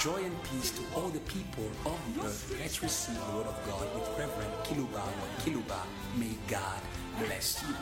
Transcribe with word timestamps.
Joy 0.00 0.24
and 0.24 0.42
peace 0.44 0.70
to 0.70 0.82
all 0.96 1.08
the 1.10 1.20
people 1.20 1.64
of 1.84 1.98
the 2.14 2.24
earth. 2.24 2.56
Let's 2.58 2.82
receive 2.82 3.16
the 3.16 3.36
word 3.36 3.46
of 3.46 3.56
God 3.66 3.86
with 3.94 4.08
Reverend 4.18 4.50
Kiluba 4.64 4.96
or 4.96 5.28
Kiluba. 5.44 5.76
May 6.16 6.38
God 6.48 6.80
bless 7.18 7.62
you. 7.62 7.74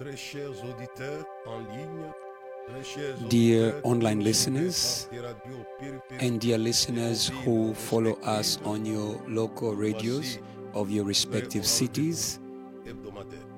Très 0.00 0.16
chers 0.16 0.64
auditeurs 0.64 1.24
en 1.46 1.58
ligne, 1.76 3.28
Dear 3.28 3.74
online 3.84 4.22
listeners 4.22 5.08
écoutent 5.12 5.26
Radio 5.26 5.64
Périphérique, 5.78 6.22
And 6.22 6.38
dear 6.40 6.56
listeners 6.56 7.30
who 7.44 7.74
follow 7.74 8.18
us 8.24 8.58
on 8.64 8.86
your 8.86 9.20
local 9.28 9.74
radios 9.74 10.38
of 10.72 10.90
your 10.90 11.04
respective 11.04 11.66
cities, 11.66 12.40
hebdomadaire. 12.86 13.51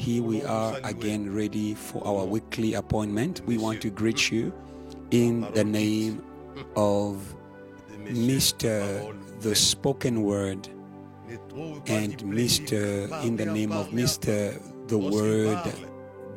Here 0.00 0.22
we 0.22 0.42
are 0.44 0.80
again 0.82 1.30
ready 1.34 1.74
for 1.74 2.00
our 2.06 2.24
weekly 2.24 2.72
appointment. 2.72 3.42
We 3.44 3.58
want 3.58 3.82
to 3.82 3.90
greet 3.90 4.30
you 4.32 4.50
in 5.10 5.42
the 5.52 5.62
name 5.62 6.22
of 6.74 7.36
Mr. 8.04 9.14
the 9.40 9.54
spoken 9.54 10.22
word 10.22 10.68
ne 11.28 11.36
trouve 11.48 11.84
pas 11.84 11.96
and 11.96 12.16
Mr. 12.24 13.10
in 13.24 13.36
the 13.36 13.44
name 13.44 13.72
of 13.72 13.90
Mr. 13.90 14.58
the 14.88 14.96
word 14.96 15.58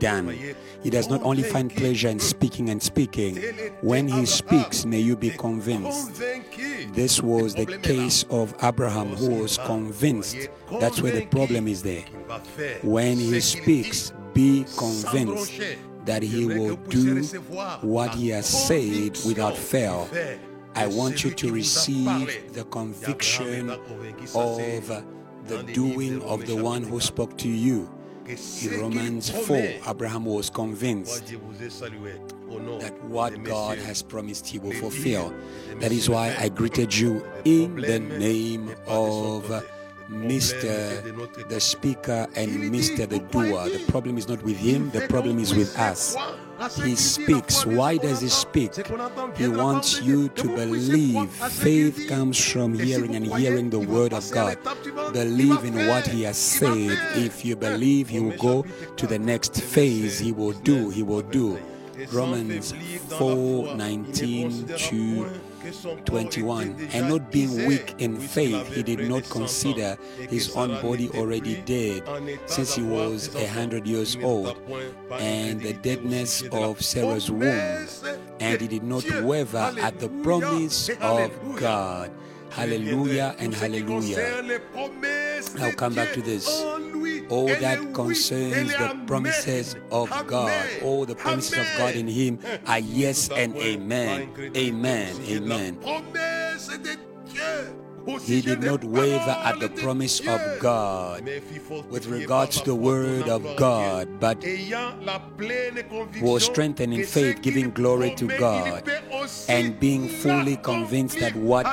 done. 0.03 0.55
He 0.83 0.89
does 0.89 1.09
not 1.09 1.23
only 1.23 1.43
find 1.43 1.73
pleasure 1.73 2.09
in 2.09 2.19
speaking 2.19 2.69
and 2.69 2.83
speaking. 2.83 3.37
When 3.81 4.07
he 4.07 4.25
speaks, 4.25 4.85
may 4.85 4.99
you 4.99 5.15
be 5.15 5.29
convinced. 5.29 6.21
This 6.91 7.21
was 7.21 7.55
the 7.55 7.65
case 7.65 8.25
of 8.29 8.53
Abraham, 8.61 9.15
who 9.15 9.41
was 9.41 9.57
convinced. 9.59 10.49
That's 10.79 11.01
where 11.01 11.13
the 11.13 11.25
problem 11.25 11.67
is 11.69 11.81
there. 11.81 12.03
When 12.83 13.17
he 13.17 13.39
speaks, 13.39 14.11
be 14.33 14.65
convinced 14.77 15.53
that 16.05 16.21
he 16.21 16.45
will 16.45 16.75
do 16.75 17.23
what 17.81 18.13
he 18.15 18.29
has 18.29 18.45
said 18.45 19.17
without 19.25 19.55
fail. 19.55 20.09
I 20.75 20.87
want 20.87 21.23
you 21.23 21.31
to 21.31 21.51
receive 21.51 22.53
the 22.53 22.65
conviction 22.65 23.69
of 23.69 25.03
the 25.45 25.63
doing 25.71 26.21
of 26.23 26.45
the 26.45 26.55
one 26.55 26.83
who 26.83 26.99
spoke 26.99 27.37
to 27.37 27.47
you. 27.47 27.89
In 28.25 28.79
Romans 28.79 29.29
4, 29.29 29.81
Abraham 29.89 30.25
was 30.25 30.49
convinced 30.49 31.29
je 31.29 31.35
vous 31.35 31.61
ai 31.61 31.69
salué 31.69 32.13
au 32.49 32.59
nom 32.59 32.79
that 32.79 32.93
what 33.09 33.31
God 33.43 33.77
has 33.79 34.01
promised 34.01 34.47
he 34.47 34.59
will 34.59 34.71
fulfill. 34.71 35.33
That 35.81 35.91
is 35.91 36.09
why 36.09 36.33
I 36.39 36.47
greeted 36.47 36.95
you 36.95 37.21
in 37.43 37.75
the 37.75 37.99
name 37.99 38.69
et 38.69 38.85
pas 38.85 38.93
de 38.93 39.11
son 39.11 39.37
of 39.37 39.43
côté. 39.43 39.65
Le 40.09 40.13
problème 40.13 40.31
est 40.31 40.53
de 40.53 41.13
Mr. 41.13 41.49
the 41.49 41.59
speaker 41.59 42.27
and 42.37 42.71
Mr. 42.71 43.07
the 43.07 43.19
doer. 43.19 43.69
The 43.69 43.91
problem 43.91 44.17
is 44.17 44.27
not 44.27 44.41
with 44.43 44.57
him, 44.57 44.89
the 44.91 45.07
problem 45.07 45.39
is 45.39 45.53
with 45.53 45.77
us. 45.77 46.15
He 46.83 46.95
speaks. 46.95 47.65
Why 47.65 47.97
does 47.97 48.21
he 48.21 48.29
speak? 48.29 48.73
He 49.35 49.47
wants 49.47 50.01
you 50.01 50.29
to 50.29 50.47
believe. 50.47 51.29
Faith 51.29 52.07
comes 52.07 52.39
from 52.51 52.73
hearing 52.73 53.15
and 53.15 53.25
hearing 53.25 53.69
the 53.69 53.79
word 53.79 54.13
of 54.13 54.29
God. 54.31 54.57
Believe 55.13 55.63
in 55.65 55.87
what 55.87 56.07
he 56.07 56.23
has 56.23 56.37
said. 56.37 56.97
If 57.15 57.43
you 57.43 57.55
believe, 57.55 58.09
he 58.09 58.19
will 58.19 58.37
go 58.37 58.65
to 58.95 59.07
the 59.07 59.19
next 59.19 59.61
phase. 59.61 60.19
He 60.19 60.31
will 60.31 60.53
do. 60.53 60.89
He 60.89 61.03
will 61.03 61.21
do. 61.21 61.59
Romans 62.11 62.73
4 63.17 63.75
19 63.75 64.67
to 64.67 65.29
21 66.05 66.89
and 66.93 67.09
not 67.09 67.31
being 67.31 67.65
weak 67.65 67.95
in 67.99 68.17
faith 68.17 68.67
he 68.73 68.83
did 68.83 69.07
not 69.07 69.23
consider 69.29 69.97
his 70.29 70.55
own 70.55 70.69
body 70.81 71.09
already 71.11 71.61
dead 71.61 72.03
since 72.45 72.75
he 72.75 72.83
was 72.83 73.33
a 73.35 73.47
hundred 73.47 73.87
years 73.87 74.17
old 74.21 74.57
and 75.19 75.61
the 75.61 75.73
deadness 75.73 76.43
of 76.51 76.81
sarah's 76.81 77.31
womb 77.31 77.87
and 78.39 78.61
he 78.61 78.67
did 78.67 78.83
not 78.83 79.03
waver 79.23 79.73
at 79.79 79.99
the 79.99 80.09
promise 80.21 80.89
of 81.01 81.31
god 81.59 82.11
hallelujah 82.53 83.35
and 83.39 83.53
hallelujah 83.53 84.17
I'll 85.59 85.73
come 85.73 85.93
back 85.93 86.13
to 86.13 86.21
this. 86.21 86.47
all 87.29 87.47
that 87.47 87.93
concerns 87.93 88.71
the 88.71 89.03
promises 89.07 89.75
of 89.91 90.09
God, 90.27 90.51
all 90.83 91.05
the 91.05 91.15
promises 91.15 91.57
of 91.57 91.65
God 91.77 91.95
in 91.95 92.07
Him 92.07 92.39
are 92.67 92.79
yes 92.79 93.29
and 93.29 93.55
amen. 93.57 94.29
Amen. 94.55 95.15
Amen. 95.27 95.79
He 98.23 98.41
did 98.41 98.61
not 98.61 98.83
waver 98.83 99.37
at 99.43 99.59
the 99.59 99.69
promise 99.69 100.19
of 100.19 100.41
God 100.59 101.23
with 101.89 102.07
regards 102.07 102.59
to 102.59 102.65
the 102.65 102.75
word 102.75 103.29
of 103.29 103.55
God, 103.55 104.19
but 104.19 104.43
was 106.21 106.43
strengthened 106.43 106.93
in 106.93 107.05
faith, 107.05 107.41
giving 107.41 107.71
glory 107.71 108.13
to 108.15 108.27
God, 108.27 108.89
and 109.47 109.79
being 109.79 110.09
fully 110.09 110.57
convinced 110.57 111.19
that 111.19 111.35
what 111.35 111.65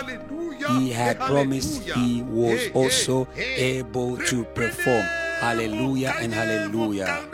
he 0.68 0.90
had 0.90 1.18
promised 1.18 1.82
he 1.82 2.22
was 2.22 2.70
also 2.74 3.26
able 3.36 4.16
to 4.18 4.44
perform. 4.44 5.04
Hallelujah 5.40 6.14
and 6.20 6.34
hallelujah. 6.34 7.26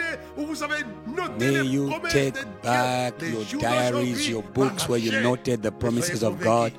May 1.38 1.62
you 1.62 2.00
take 2.08 2.36
back 2.62 3.20
your 3.20 3.44
diaries, 3.60 4.28
your 4.28 4.42
books 4.42 4.88
where 4.88 4.98
you 4.98 5.10
noted 5.20 5.62
the 5.62 5.72
promises 5.72 6.22
of 6.22 6.40
God. 6.40 6.72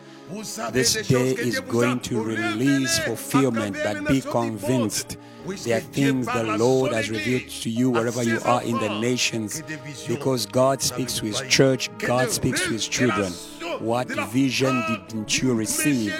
This 0.71 1.07
day 1.07 1.31
is 1.31 1.59
going 1.61 2.01
to 2.01 2.21
release 2.21 2.99
fulfillment, 2.99 3.77
but 3.81 4.07
be 4.07 4.21
convinced. 4.21 5.17
There 5.63 5.77
are 5.77 5.81
things 5.81 6.25
the 6.25 6.43
Lord 6.57 6.91
has 6.91 7.09
revealed 7.09 7.49
to 7.49 7.69
you 7.69 7.89
wherever 7.89 8.21
you 8.23 8.39
are 8.43 8.61
in 8.63 8.77
the 8.77 8.99
nations 8.99 9.63
because 10.07 10.45
God 10.45 10.81
speaks 10.81 11.13
to 11.19 11.25
His 11.25 11.41
church, 11.47 11.89
God 11.97 12.29
speaks 12.29 12.63
to 12.63 12.69
His 12.69 12.87
children. 12.87 13.31
What 13.79 14.09
vision 14.29 14.83
didn't 14.87 15.41
you 15.41 15.53
receive? 15.53 16.13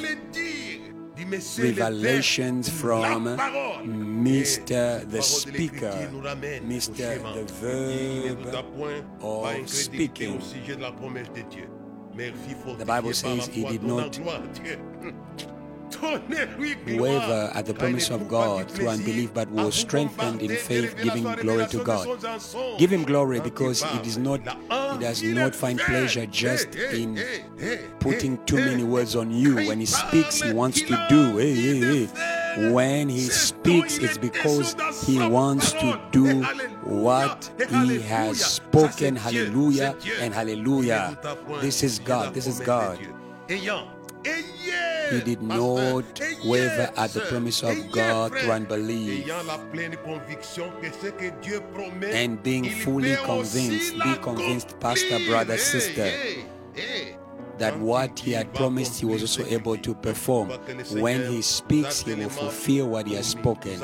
Revelations 1.60 2.70
from 2.70 3.26
Mr. 3.26 5.10
the 5.12 5.22
Speaker, 5.22 6.10
Mr. 6.66 7.22
the 7.34 7.44
verb 7.54 8.48
of 9.22 9.70
speaking. 9.70 10.42
The 12.18 12.86
Bible 12.86 13.14
says 13.14 13.46
he 13.48 13.64
did 13.64 13.84
not 13.84 14.20
waver 16.02 17.52
at 17.54 17.66
the 17.66 17.74
promise 17.74 18.10
of 18.10 18.28
God 18.28 18.70
through 18.72 18.90
unbelief, 18.90 19.34
but 19.34 19.50
was 19.52 19.76
strengthened 19.76 20.42
in 20.42 20.56
faith, 20.56 20.96
giving 21.02 21.24
glory 21.24 21.68
to 21.68 21.84
God. 21.84 22.08
Give 22.80 22.92
him 22.92 23.04
glory 23.04 23.40
because 23.40 23.84
it 23.84 24.08
is 24.08 24.18
not 24.18 24.42
he 24.42 24.98
does 25.00 25.22
not 25.22 25.56
find 25.56 25.80
pleasure 25.80 26.26
just 26.26 26.76
in 26.76 27.24
putting 28.00 28.44
too 28.46 28.58
many 28.58 28.84
words 28.84 29.16
on 29.16 29.30
you. 29.32 29.56
When 29.56 29.80
he 29.80 29.86
speaks, 29.86 30.42
he 30.42 30.52
wants 30.54 30.82
to 30.82 31.06
do. 31.10 31.38
Hey, 31.38 31.54
hey, 31.54 32.06
hey. 32.06 32.72
When 32.72 33.10
he 33.10 33.22
speaks, 33.22 34.00
it's 34.00 34.18
because 34.18 34.76
he 35.06 35.20
wants 35.20 35.72
to 35.74 36.02
do 36.12 36.44
what 36.88 37.52
he 37.70 38.02
has 38.02 38.44
spoken. 38.44 39.16
Hallelujah 39.16 39.96
and 40.20 40.34
hallelujah. 40.34 41.18
This 41.62 41.84
is 41.84 42.00
God. 42.00 42.34
This 42.34 42.48
is 42.48 42.60
God. 42.60 43.00
He 43.48 45.22
did 45.22 45.42
not 45.42 46.20
waver 46.46 46.92
at 46.98 47.12
the 47.12 47.22
promise 47.30 47.64
of 47.64 47.92
God 47.92 48.38
through 48.38 48.52
unbelief. 48.52 49.30
And 52.04 52.44
being 52.44 52.70
fully 52.70 53.16
convinced, 53.16 53.94
be 54.04 54.16
convinced, 54.16 54.80
pastor, 54.80 55.20
brother, 55.28 55.58
sister, 55.58 56.12
that 57.58 57.80
what 57.80 58.20
he 58.20 58.34
had 58.34 58.54
promised 58.54 59.00
he 59.00 59.06
was 59.06 59.22
also 59.22 59.46
able 59.46 59.78
to 59.78 59.96
perform. 59.96 60.50
When 60.92 61.26
he 61.32 61.42
speaks, 61.42 62.02
he 62.02 62.16
will 62.16 62.30
fulfill 62.30 62.90
what 62.90 63.08
he 63.08 63.16
has 63.16 63.28
spoken. 63.28 63.80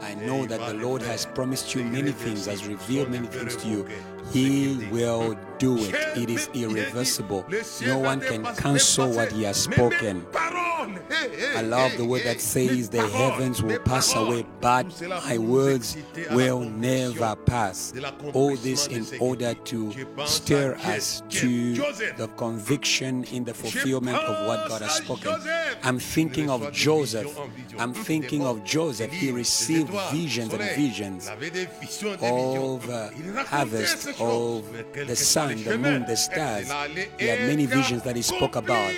I 0.00 0.14
know 0.14 0.46
that 0.46 0.60
the 0.60 0.74
Lord 0.74 1.02
has 1.02 1.26
promised 1.26 1.74
you 1.74 1.84
many 1.84 2.12
things, 2.12 2.46
has 2.46 2.66
revealed 2.66 3.10
many 3.10 3.26
things 3.26 3.56
to 3.56 3.68
you. 3.68 3.86
He 4.32 4.88
will 4.90 5.36
do 5.58 5.76
it. 5.78 5.94
It 6.16 6.30
is 6.30 6.48
irreversible. 6.54 7.44
No 7.84 7.98
one 7.98 8.20
can 8.20 8.44
cancel 8.56 9.10
what 9.10 9.32
He 9.32 9.42
has 9.44 9.56
spoken. 9.56 10.26
I 11.56 11.62
love 11.62 11.96
the 11.96 12.04
word 12.04 12.22
that 12.24 12.40
says 12.40 12.88
the 12.88 13.06
heavens 13.08 13.62
will 13.62 13.78
pass 13.80 14.14
away, 14.14 14.44
but 14.60 14.86
my 15.24 15.38
words 15.38 15.96
will 16.30 16.60
never 16.60 17.34
pass. 17.36 17.92
All 18.32 18.56
this 18.56 18.86
in 18.86 19.06
order 19.20 19.54
to 19.54 19.92
stir 20.26 20.76
us 20.84 21.22
to 21.30 21.74
the 22.16 22.28
conviction 22.36 23.24
in 23.24 23.44
the 23.44 23.54
fulfillment 23.54 24.16
of 24.16 24.46
what 24.46 24.68
God 24.68 24.82
has 24.82 24.96
spoken. 24.96 25.34
I'm 25.82 25.98
thinking 25.98 26.48
of 26.50 26.72
Joseph. 26.72 27.36
I'm 27.78 27.94
thinking 27.94 28.46
of 28.46 28.64
Joseph. 28.64 29.12
He 29.12 29.30
received 29.32 29.90
visions 30.12 30.52
and 30.52 30.62
visions 30.76 31.28
of 32.22 32.84
harvest, 33.46 34.20
of 34.20 34.64
the 34.94 35.16
sun, 35.16 35.47
the 35.56 35.78
moon, 35.78 36.04
the 36.06 36.16
stars. 36.16 36.70
He 37.18 37.26
had 37.26 37.40
many 37.40 37.66
visions 37.66 38.02
that 38.02 38.16
he 38.16 38.22
spoke 38.22 38.56
about. 38.56 38.92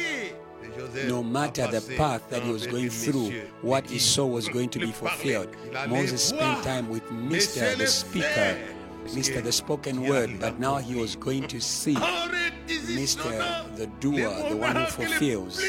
no 1.07 1.23
matter 1.23 1.67
the 1.67 1.81
path 1.97 2.29
that 2.31 2.43
he 2.43 2.51
was 2.51 2.67
going 2.67 2.91
through, 2.91 3.31
what 3.63 3.89
he 3.89 3.99
saw 3.99 4.27
was 4.27 4.49
going 4.49 4.69
to 4.71 4.79
be 4.79 4.93
fulfilled. 4.93 5.49
Moses 5.89 6.23
spent 6.25 6.65
time 6.65 6.89
with 6.89 7.05
Mr. 7.11 7.77
the 7.77 7.87
Speaker, 7.87 8.59
Mr. 9.07 9.43
the 9.43 9.53
Spoken 9.53 10.03
Word, 10.03 10.39
but 10.41 10.59
now 10.59 10.77
he 10.77 10.95
was 10.95 11.17
going 11.17 11.47
to 11.49 11.61
see 11.61 11.95
Mr. 11.95 13.77
the 13.77 13.87
Doer, 14.01 14.49
the 14.49 14.57
one 14.57 14.77
who 14.77 14.87
fulfills. 14.87 15.61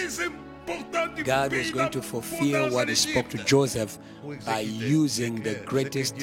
God 1.24 1.54
was 1.54 1.72
going 1.72 1.92
to 1.92 2.02
fulfill 2.02 2.72
what 2.72 2.88
he 2.88 2.96
spoke 2.96 3.30
to 3.30 3.38
Joseph 3.44 3.98
by 4.46 4.60
using 4.60 5.42
the 5.42 5.56
greatest 5.66 6.16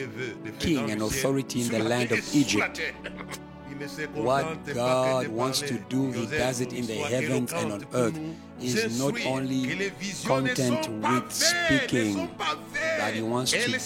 king 0.58 0.90
and 0.90 1.02
authority 1.02 1.62
in 1.62 1.68
the 1.68 1.80
land 1.80 2.12
of 2.12 2.34
Egypt. 2.34 2.80
What 4.14 4.66
God 4.74 5.28
wants 5.28 5.60
to 5.60 5.78
do, 5.88 6.10
He 6.10 6.26
does 6.26 6.60
it 6.60 6.72
in 6.72 6.86
the 6.86 6.96
heavens 6.96 7.52
and 7.52 7.72
on 7.72 7.86
earth. 7.94 8.18
Is 8.60 8.98
not 8.98 9.14
only 9.24 9.92
content 10.24 10.88
with 10.88 11.32
speaking, 11.32 12.28
but 12.36 13.14
He 13.14 13.22
wants 13.22 13.52
to 13.52 13.70
do. 13.70 13.78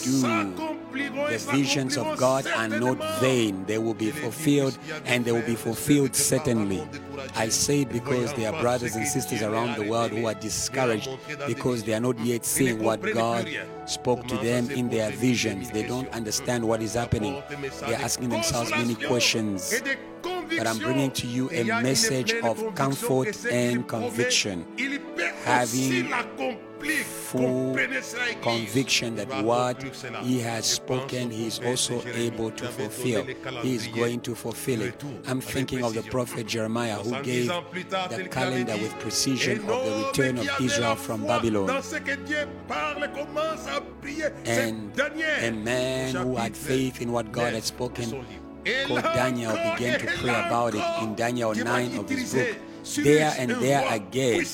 The 1.28 1.38
visions 1.52 1.98
of 1.98 2.16
God 2.16 2.46
are 2.46 2.68
not 2.68 3.20
vain. 3.20 3.66
They 3.66 3.76
will 3.76 3.92
be 3.92 4.10
fulfilled, 4.10 4.78
and 5.04 5.26
they 5.26 5.32
will 5.32 5.42
be 5.42 5.56
fulfilled 5.56 6.16
certainly. 6.16 6.88
I 7.36 7.50
say 7.50 7.82
it 7.82 7.90
because 7.90 8.32
there 8.32 8.52
are 8.52 8.60
brothers 8.62 8.96
and 8.96 9.06
sisters 9.06 9.42
around 9.42 9.76
the 9.76 9.88
world 9.90 10.12
who 10.12 10.26
are 10.26 10.34
discouraged 10.34 11.10
because 11.46 11.84
they 11.84 11.92
are 11.92 12.00
not 12.00 12.18
yet 12.20 12.46
seeing 12.46 12.82
what 12.82 13.02
God 13.12 13.46
spoke 13.92 14.26
to 14.28 14.36
them 14.38 14.70
in 14.70 14.88
their 14.88 15.10
visions. 15.10 15.70
They 15.70 15.86
don't 15.86 16.08
understand 16.12 16.66
what 16.66 16.82
is 16.82 16.94
happening. 16.94 17.42
They 17.86 17.94
are 17.94 18.02
asking 18.02 18.30
themselves 18.30 18.70
many 18.70 18.94
questions. 18.94 19.82
But 20.48 20.66
I'm 20.66 20.78
bringing 20.78 21.10
to 21.12 21.26
you 21.26 21.50
a 21.50 21.64
message 21.82 22.34
of 22.42 22.74
comfort 22.74 23.44
and 23.46 23.86
conviction. 23.86 24.66
Having 25.44 26.12
full 27.04 27.76
conviction 28.42 29.14
that 29.16 29.28
what 29.44 29.82
he 30.22 30.40
has 30.40 30.66
spoken, 30.66 31.30
he 31.30 31.46
is 31.46 31.60
also 31.60 32.02
able 32.08 32.50
to 32.50 32.66
fulfill. 32.66 33.24
He 33.62 33.74
is 33.74 33.86
going 33.88 34.20
to 34.22 34.34
fulfill 34.34 34.82
it. 34.82 35.02
I'm 35.26 35.40
thinking 35.40 35.84
of 35.84 35.94
the 35.94 36.02
prophet 36.02 36.46
Jeremiah 36.46 36.96
who 36.96 37.22
gave 37.22 37.46
the 37.46 38.28
calendar 38.30 38.76
with 38.76 38.98
precision 38.98 39.60
of 39.60 39.84
the 39.84 40.06
return 40.06 40.38
of 40.38 40.48
Israel 40.60 40.96
from 40.96 41.26
Babylon. 41.26 41.70
And 44.44 45.00
a 45.00 45.50
man 45.52 46.14
who 46.14 46.36
had 46.36 46.56
faith 46.56 47.00
in 47.00 47.12
what 47.12 47.32
God 47.32 47.54
had 47.54 47.64
spoken 47.64 48.24
called 48.64 49.02
Daniel 49.02 49.52
began 49.52 49.98
to 50.00 50.06
pray 50.06 50.30
about 50.30 50.74
it 50.74 51.02
in 51.02 51.14
Daniel 51.14 51.54
9 51.54 51.98
of 51.98 52.08
his 52.08 52.34
book. 52.34 52.56
There 53.04 53.34
and 53.38 53.50
there 53.50 53.84
again, 53.94 54.44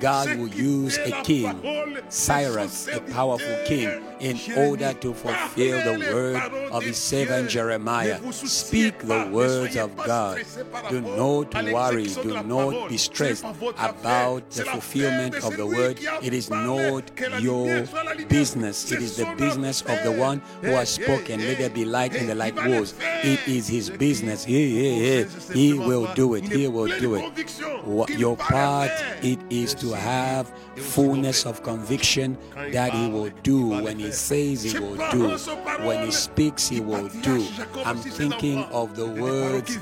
God 0.00 0.36
will 0.38 0.48
use 0.48 0.98
a 0.98 1.22
king, 1.22 1.60
Cyrus, 2.08 2.88
a 2.88 3.00
powerful 3.00 3.56
king, 3.64 4.02
in 4.20 4.38
order 4.56 4.92
to 4.94 5.14
fulfill 5.14 5.78
the 5.82 6.12
word 6.12 6.36
of 6.70 6.82
his 6.82 6.96
servant 6.96 7.50
Jeremiah. 7.50 8.20
Speak 8.32 8.98
the 9.00 9.28
words 9.32 9.76
of 9.76 9.96
God. 9.96 10.44
Do 10.90 11.00
not 11.00 11.54
worry, 11.72 12.06
do 12.06 12.42
not 12.42 12.88
be 12.88 12.96
stressed 12.96 13.44
about 13.44 14.50
the 14.50 14.64
fulfillment 14.64 15.42
of 15.42 15.56
the 15.56 15.66
word. 15.66 15.98
It 16.22 16.32
is 16.32 16.50
not 16.50 17.10
your 17.40 17.86
business, 18.28 18.90
it 18.92 19.02
is 19.02 19.16
the 19.16 19.34
business 19.36 19.82
of 19.82 20.02
the 20.04 20.12
one 20.12 20.40
who 20.60 20.70
has 20.70 20.90
spoken. 20.90 21.40
Let 21.40 21.58
there 21.58 21.70
be 21.70 21.84
light 21.84 22.14
in 22.14 22.26
the 22.26 22.34
light 22.34 22.54
was. 22.54 22.94
It 23.24 23.46
is 23.48 23.68
his 23.68 23.90
business. 23.90 24.44
He, 24.44 24.70
he, 24.70 25.24
he, 25.52 25.72
he 25.72 25.72
will 25.74 26.12
do 26.14 26.34
it. 26.34 26.44
He 26.44 26.68
will 26.68 26.86
do 26.86 27.16
it. 27.16 28.18
Your 28.18 28.36
part, 28.36 28.90
it 29.22 29.38
is 29.50 29.74
to 29.74 29.92
have 29.92 30.52
fullness 30.76 31.46
of 31.46 31.62
conviction 31.62 32.36
that 32.54 32.92
he 32.92 33.08
will 33.08 33.30
do. 33.42 33.68
When 33.82 33.98
he 33.98 34.12
says 34.12 34.62
he 34.62 34.78
will 34.78 34.96
do 35.10 35.36
when 35.86 36.04
he 36.04 36.10
speaks 36.10 36.68
he 36.68 36.80
will 36.80 37.08
do. 37.22 37.46
I'm 37.84 37.96
thinking 37.98 38.58
of 38.64 38.96
the 38.96 39.06
words 39.06 39.76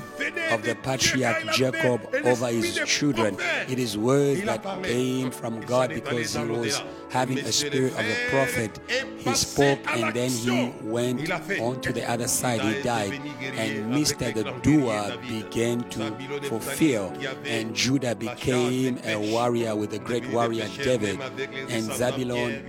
of 0.51 0.63
the 0.63 0.77
patriarch 0.83 1.43
jacob 1.53 2.01
over 2.23 2.47
his 2.47 2.79
children. 2.85 3.37
It 3.69 3.79
is 3.79 3.97
words 3.97 4.43
that 4.43 4.63
came 4.83 5.31
from 5.31 5.61
god 5.61 5.89
because 5.89 6.35
he 6.35 6.43
was 6.43 6.81
having 7.11 7.39
a 7.39 7.51
spirit 7.51 7.93
of 7.93 8.05
a 8.05 8.29
prophet 8.29 8.79
he 9.17 9.33
spoke 9.35 9.79
and 9.95 10.13
then 10.13 10.29
he 10.29 10.73
went 10.81 11.29
on 11.59 11.79
to 11.81 11.91
the 11.91 12.09
other 12.09 12.27
side. 12.27 12.61
He 12.61 12.81
died 12.81 13.13
and 13.55 13.93
mr 13.93 14.33
the 14.33 14.43
doer 14.61 15.17
began 15.27 15.83
to 15.89 16.11
fulfill 16.47 17.13
and 17.45 17.75
judah 17.75 18.15
became 18.15 18.97
a 19.03 19.17
warrior 19.31 19.75
with 19.75 19.91
the 19.91 19.99
great 19.99 20.27
warrior 20.31 20.67
david. 20.83 21.19
And 21.19 21.89
Zabulon 21.91 22.63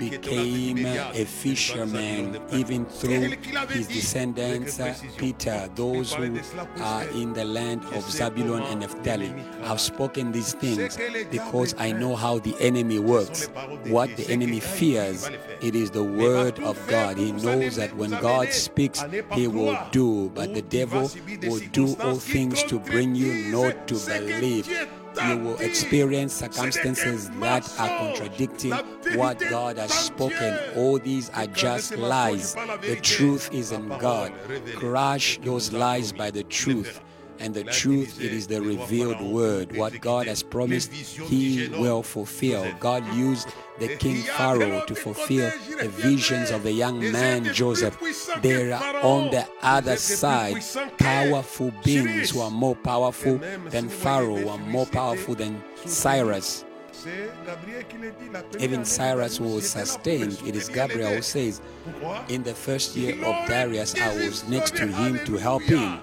became 0.00 0.86
a 0.86 1.24
fisherman 1.24 2.40
even 2.52 2.86
through 2.86 3.36
his 3.68 3.86
descendants, 3.86 4.80
uh, 4.80 4.94
Peter, 5.16 5.68
those 5.74 6.14
who 6.14 6.38
are 6.80 7.04
in 7.10 7.32
the 7.34 7.44
land 7.44 7.84
of 7.84 8.04
Zabulon 8.04 8.62
and 8.70 8.80
Naphtali. 8.80 9.32
I've 9.62 9.80
spoken 9.80 10.32
these 10.32 10.54
things 10.54 10.98
because 11.30 11.74
I 11.78 11.92
know 11.92 12.16
how 12.16 12.38
the 12.38 12.56
enemy 12.60 12.98
works. 12.98 13.48
What 13.86 14.16
the 14.16 14.28
enemy 14.30 14.60
fears, 14.60 15.28
it 15.60 15.74
is 15.74 15.90
the 15.90 16.04
word 16.04 16.58
of 16.60 16.78
God. 16.88 17.18
He 17.18 17.32
knows 17.32 17.76
that 17.76 17.94
when 17.96 18.10
God 18.10 18.52
speaks, 18.52 19.04
he 19.34 19.46
will 19.46 19.78
do, 19.92 20.30
but 20.34 20.54
the 20.54 20.62
devil 20.62 21.10
will 21.42 21.60
do 21.72 21.94
all 22.00 22.16
things 22.16 22.62
to 22.64 22.78
bring 22.78 23.14
you 23.14 23.50
not 23.50 23.86
to 23.88 23.94
believe 24.06 24.66
you 25.28 25.38
will 25.38 25.58
experience 25.58 26.34
circumstances 26.34 27.30
that 27.40 27.68
are 27.78 27.88
contradicting 27.98 28.72
what 29.16 29.38
God 29.38 29.78
has 29.78 29.92
spoken. 29.92 30.58
All 30.76 30.98
these 30.98 31.30
are 31.30 31.46
just 31.46 31.96
lies. 31.96 32.54
The 32.82 32.98
truth 33.02 33.52
is 33.52 33.72
in 33.72 33.88
God. 33.88 34.32
Crush 34.76 35.38
those 35.40 35.72
lies 35.72 36.12
by 36.12 36.30
the 36.30 36.44
truth. 36.44 37.00
And 37.40 37.54
the 37.54 37.64
truth, 37.64 38.20
it 38.20 38.32
is 38.32 38.46
the 38.46 38.60
revealed 38.60 39.20
word. 39.22 39.74
What 39.76 39.98
God 40.00 40.26
has 40.26 40.42
promised, 40.42 40.92
He 40.92 41.68
will 41.68 42.02
fulfill. 42.02 42.70
God 42.78 43.02
used 43.14 43.48
the 43.78 43.96
king 43.96 44.22
Pharaoh 44.22 44.84
to 44.86 44.94
fulfill 44.94 45.50
the 45.80 45.88
visions 45.88 46.50
of 46.50 46.62
the 46.62 46.72
young 46.72 47.00
man 47.10 47.44
Joseph. 47.44 47.98
There 48.42 48.74
are 48.74 48.96
on 49.02 49.30
the 49.30 49.46
other 49.62 49.96
side 49.96 50.62
powerful 50.98 51.72
beings 51.82 52.30
who 52.30 52.40
are 52.40 52.50
more 52.50 52.76
powerful 52.76 53.38
than 53.70 53.88
Pharaoh, 53.88 54.36
who 54.36 54.48
are 54.48 54.58
more 54.58 54.86
powerful 54.86 55.34
than 55.34 55.64
Cyrus. 55.86 56.66
Even 58.58 58.84
Cyrus 58.84 59.40
was 59.40 59.70
sustained. 59.70 60.38
It 60.44 60.54
is 60.54 60.68
Gabriel 60.68 61.14
who 61.14 61.22
says, 61.22 61.62
In 62.28 62.42
the 62.42 62.54
first 62.54 62.94
year 62.96 63.14
of 63.24 63.48
Darius, 63.48 63.94
I 63.94 64.14
was 64.14 64.46
next 64.48 64.76
to 64.76 64.86
him 64.86 65.24
to 65.24 65.36
help 65.36 65.62
him. 65.62 66.00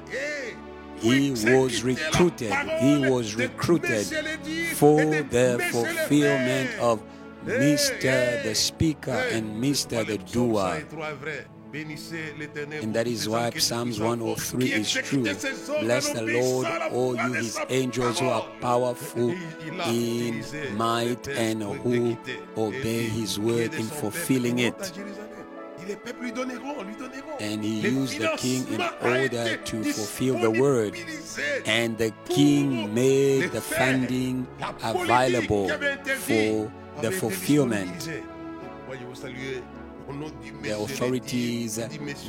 He 1.00 1.32
was 1.32 1.84
recruited. 1.84 2.54
He 2.80 2.98
was 3.10 3.36
recruited 3.36 4.06
for 4.75 5.04
the 5.06 5.60
fulfillment 5.72 6.70
of 6.80 7.01
Mr. 7.46 8.44
the 8.44 8.56
Speaker 8.56 9.12
and 9.12 9.63
Mr. 9.63 10.06
the 10.06 10.18
Doer. 10.18 10.84
And 11.74 12.96
that 12.96 13.08
is 13.08 13.27
why 13.27 13.51
Psalms 13.51 14.00
103 14.00 14.72
is 14.72 14.92
true. 14.92 15.24
Bless 15.24 16.10
the 16.13 16.22
Lord, 16.22 16.68
all 16.92 17.16
you 17.16 17.34
his 17.34 17.60
angels 17.70 18.20
who 18.20 18.30
are 18.30 18.46
powerful 18.62 19.36
in 19.86 20.44
might 20.75 21.27
and 21.27 21.62
who 21.62 22.18
obey 22.58 23.04
his 23.04 23.38
word 23.39 23.74
in 23.74 23.84
fulfilling 23.86 24.60
it. 24.60 24.94
And 27.39 27.63
he 27.63 27.79
used 27.79 28.20
the 28.20 28.34
king 28.38 28.67
in 28.67 28.82
order 29.01 29.58
to 29.58 29.84
fulfill 29.84 30.38
the 30.39 30.51
word. 30.51 30.96
And 31.65 31.98
the 31.98 32.12
king 32.25 32.94
made 32.94 33.51
the 33.51 33.62
funding 33.62 34.48
available 34.84 35.70
for 35.70 36.72
the 37.01 37.12
fulfillment. 37.12 38.10
The 40.63 40.77
authorities 40.79 41.77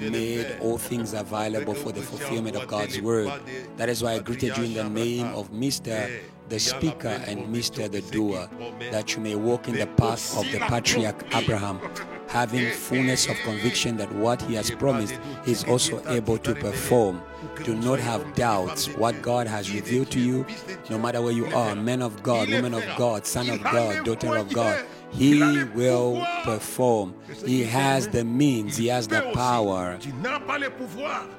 made 0.00 0.56
all 0.60 0.78
things 0.78 1.14
available 1.14 1.74
for 1.74 1.92
the 1.92 2.02
fulfillment 2.02 2.56
of 2.56 2.66
God's 2.66 3.00
word. 3.00 3.30
That 3.76 3.88
is 3.88 4.02
why 4.02 4.14
I 4.14 4.18
greeted 4.18 4.56
you 4.56 4.64
in 4.64 4.74
the 4.74 4.88
name 4.88 5.26
of 5.26 5.52
Mr. 5.52 6.20
the 6.48 6.58
Speaker 6.58 7.22
and 7.26 7.54
Mr. 7.54 7.88
the 7.90 8.00
Doer, 8.00 8.48
that 8.90 9.14
you 9.14 9.22
may 9.22 9.36
walk 9.36 9.68
in 9.68 9.76
the 9.76 9.86
path 9.86 10.36
of 10.36 10.50
the 10.50 10.58
patriarch 10.58 11.22
Abraham, 11.34 11.78
having 12.28 12.70
fullness 12.70 13.28
of 13.28 13.36
conviction 13.38 13.96
that 13.96 14.12
what 14.12 14.40
he 14.42 14.54
has 14.54 14.70
promised 14.70 15.18
he 15.44 15.52
is 15.52 15.64
also 15.64 16.02
able 16.08 16.38
to 16.38 16.54
perform. 16.54 17.22
Do 17.64 17.74
not 17.74 17.98
have 17.98 18.34
doubts. 18.34 18.88
What 18.96 19.20
God 19.22 19.46
has 19.46 19.72
revealed 19.72 20.10
to 20.12 20.20
you, 20.20 20.46
no 20.90 20.98
matter 20.98 21.20
where 21.22 21.32
you 21.32 21.46
are, 21.46 21.74
man 21.74 22.02
of 22.02 22.22
God, 22.22 22.50
woman 22.50 22.74
of 22.74 22.84
God, 22.96 23.26
son 23.26 23.48
of 23.50 23.62
God, 23.62 24.04
daughter 24.04 24.36
of 24.36 24.52
God, 24.52 24.84
he 25.10 25.64
will 25.74 26.24
perform. 26.44 27.14
He 27.44 27.64
has 27.64 28.08
the 28.08 28.24
means, 28.24 28.76
he 28.76 28.88
has 28.88 29.08
the 29.08 29.30
power 29.34 29.98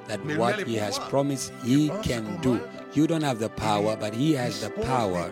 that 0.08 0.26
what 0.38 0.68
he 0.68 0.76
has 0.76 0.98
promised 0.98 1.54
he 1.64 1.90
can 2.02 2.42
do. 2.42 2.60
You 2.94 3.06
don't 3.06 3.22
have 3.22 3.40
the 3.40 3.50
power, 3.50 3.96
but 3.96 4.14
he 4.14 4.34
has 4.34 4.62
the 4.62 4.72
power. 4.72 5.32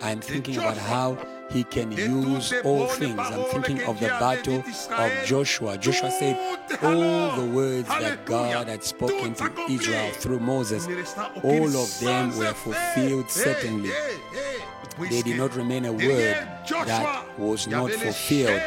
Je 0.00 0.06
pense 0.06 0.12
au 0.12 0.12
combat. 0.12 0.12
I'm 0.12 0.20
thinking 0.20 0.56
about 0.58 0.76
how 0.76 1.16
he 1.50 1.64
can 1.64 1.92
use 1.92 2.54
all 2.64 2.86
things. 2.86 3.18
I'm 3.18 3.62
thinking 3.62 3.82
of 3.86 3.98
the 4.00 4.08
battle 4.08 4.62
of 4.90 5.10
Joshua. 5.26 5.76
Joshua 5.78 6.10
said 6.10 6.36
all 6.82 7.36
the 7.36 7.50
words 7.52 7.88
that 7.88 8.24
God 8.24 8.68
had 8.68 8.84
spoken 8.84 9.34
to 9.34 9.50
Israel 9.68 10.10
through 10.12 10.40
Moses, 10.40 10.86
all 11.42 11.76
of 11.76 12.00
them 12.00 12.36
were 12.38 12.54
fulfilled 12.54 13.30
certainly. 13.30 13.90
There 14.98 15.22
did 15.22 15.38
not 15.38 15.56
remain 15.56 15.86
a 15.86 15.92
word 15.92 16.36
that 16.86 17.38
was 17.38 17.66
not 17.66 17.90
fulfilled. 17.90 18.60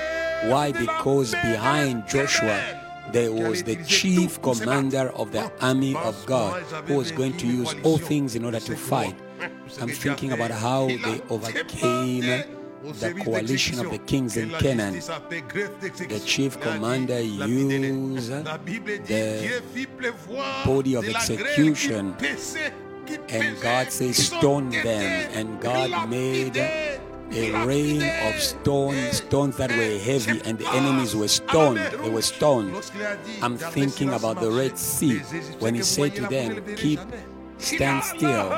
Why? 0.52 0.72
Because 0.72 1.32
behind 1.32 2.08
Joshua, 2.08 2.80
there 3.12 3.32
was 3.32 3.64
the 3.64 3.76
chief 3.86 4.42
commander 4.42 5.12
of 5.16 5.32
the 5.32 5.52
army 5.62 5.96
of 5.96 6.26
God 6.26 6.64
who 6.88 6.96
was 6.96 7.12
going 7.12 7.38
to 7.38 7.48
use 7.48 7.76
all 7.84 7.98
things 7.98 8.36
in 8.36 8.44
order 8.44 8.60
to 8.60 8.76
fight. 8.76 9.16
I'm 9.82 9.90
thinking 9.90 10.32
about 10.32 10.52
how 10.52 10.88
they 10.88 11.22
overcame 11.30 12.44
the 12.84 13.14
coalition 13.24 13.80
of 13.80 13.90
the 13.92 13.98
kings 14.00 14.36
in 14.38 14.50
Canaan. 14.52 14.94
The 14.94 16.22
chief 16.26 16.60
commander 16.60 17.22
used 17.22 18.30
the 19.08 19.60
body 20.66 20.96
of 20.96 21.06
execution, 21.06 22.16
and 23.30 23.62
God 23.62 23.92
says, 23.92 24.28
Stone 24.28 24.70
them. 24.70 25.30
And 25.34 25.62
God 25.62 26.10
made 26.10 26.58
a 26.58 27.66
rain 27.66 28.04
of 28.28 28.40
stones, 28.40 29.18
stones 29.18 29.58
that 29.58 29.72
were 29.72 29.98
heavy, 30.00 30.42
and 30.46 30.58
the 30.60 30.68
enemies 30.70 31.16
were 31.16 31.28
stoned. 31.28 31.80
They 31.80 32.10
were 32.10 32.22
stoned. 32.22 32.76
I'm 33.42 33.58
thinking 33.58 34.10
about 34.10 34.40
the 34.40 34.52
Red 34.52 34.78
Sea. 34.78 35.20
When 35.60 35.76
He 35.76 35.84
said 35.84 36.16
to 36.16 36.28
them, 36.28 36.64
Keep, 36.76 37.00
stand 37.64 38.04
still, 38.04 38.50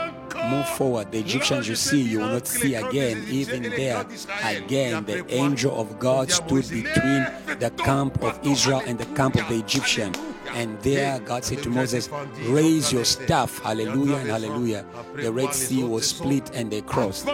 move 0.49 0.67
forward. 0.69 1.11
The 1.11 1.19
Egyptians 1.19 1.67
you 1.67 1.75
see, 1.75 2.01
you 2.01 2.19
will 2.19 2.29
not 2.29 2.47
see 2.47 2.75
again. 2.75 3.25
Even 3.29 3.63
there, 3.63 4.05
again, 4.43 5.05
the 5.05 5.25
angel 5.31 5.79
of 5.79 5.99
God 5.99 6.31
stood 6.31 6.67
between 6.69 7.27
the 7.59 7.71
camp 7.77 8.21
of 8.23 8.39
Israel 8.45 8.81
and 8.85 8.97
the 8.97 9.05
camp 9.17 9.35
of 9.35 9.47
the 9.47 9.55
Egyptian. 9.55 10.13
And 10.53 10.79
there, 10.81 11.19
God 11.19 11.43
said 11.43 11.63
to 11.63 11.69
Moses, 11.69 12.09
Raise 12.43 12.93
your 12.93 13.03
staff, 13.03 13.59
hallelujah 13.59 14.15
and 14.17 14.29
hallelujah. 14.29 14.85
The 15.15 15.31
Red 15.31 15.53
Sea 15.53 15.83
was 15.83 16.07
split 16.07 16.49
and 16.53 16.71
they 16.71 16.81
crossed. 16.81 17.27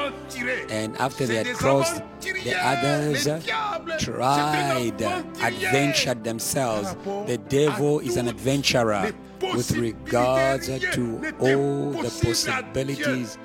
And 0.69 0.97
after 0.97 1.27
they 1.27 1.35
had 1.35 1.55
crossed, 1.55 2.01
the 2.21 2.55
others 2.57 3.25
tried, 4.03 5.01
adventured 5.41 6.23
themselves. 6.23 6.95
The 7.27 7.37
devil 7.37 7.99
is 7.99 8.17
an 8.17 8.27
adventurer 8.27 9.13
with 9.41 9.71
regards 9.71 10.67
to 10.67 11.33
all 11.39 11.91
the 11.91 12.21
possibilities 12.23 13.37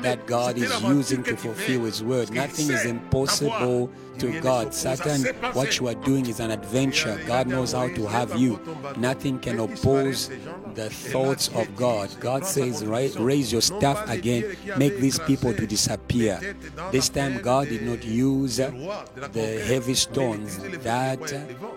that 0.00 0.26
God 0.26 0.56
is 0.56 0.82
using 0.82 1.22
to 1.24 1.36
fulfill 1.36 1.84
His 1.84 2.02
word. 2.02 2.30
Nothing 2.32 2.70
is 2.70 2.84
impossible 2.84 3.90
to 4.18 4.40
God. 4.40 4.74
Satan, 4.74 5.24
what 5.54 5.78
you 5.78 5.88
are 5.88 5.94
doing 5.94 6.26
is 6.26 6.40
an 6.40 6.50
adventure. 6.50 7.20
God 7.26 7.46
knows 7.46 7.72
how 7.72 7.88
to 7.88 8.06
have 8.06 8.38
you. 8.38 8.60
Nothing 8.96 9.38
can 9.38 9.58
oppose 9.58 10.28
the 10.74 10.90
thoughts 10.90 11.48
of 11.54 11.74
God. 11.76 12.10
God 12.20 12.44
says, 12.44 12.84
raise 12.84 13.52
your 13.52 13.62
staff 13.62 14.08
again, 14.08 14.56
make 14.76 14.98
these 14.98 15.18
people 15.20 15.54
to 15.54 15.66
disappear. 15.66 16.40
This 16.90 17.08
time, 17.08 17.40
God 17.42 17.68
did 17.68 17.82
not 17.82 18.04
use 18.04 18.56
the 18.56 19.64
heavy 19.66 19.94
stones 19.94 20.58
that 20.58 21.20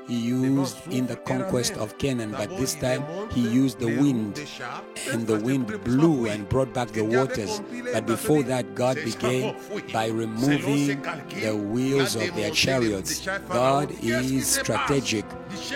He 0.07 0.19
used 0.19 0.77
in 0.91 1.07
the 1.07 1.15
conquest 1.15 1.73
of 1.77 1.97
Canaan, 1.97 2.31
but 2.31 2.49
this 2.57 2.75
time 2.75 3.03
He 3.31 3.41
used 3.41 3.64
the 3.73 3.87
wind, 3.87 4.39
and 5.11 5.25
the 5.25 5.39
wind 5.39 5.65
blew 5.83 6.27
and 6.27 6.47
brought 6.47 6.71
back 6.73 6.89
the 6.89 7.03
waters. 7.03 7.61
But 7.91 8.05
before 8.05 8.43
that, 8.43 8.75
God 8.75 8.97
began 9.03 9.55
by 9.91 10.07
removing 10.07 11.01
the 11.41 11.55
wheels 11.55 12.15
of 12.15 12.35
their 12.35 12.51
chariots. 12.51 13.25
God 13.49 13.89
is 14.03 14.45
strategic. 14.47 15.25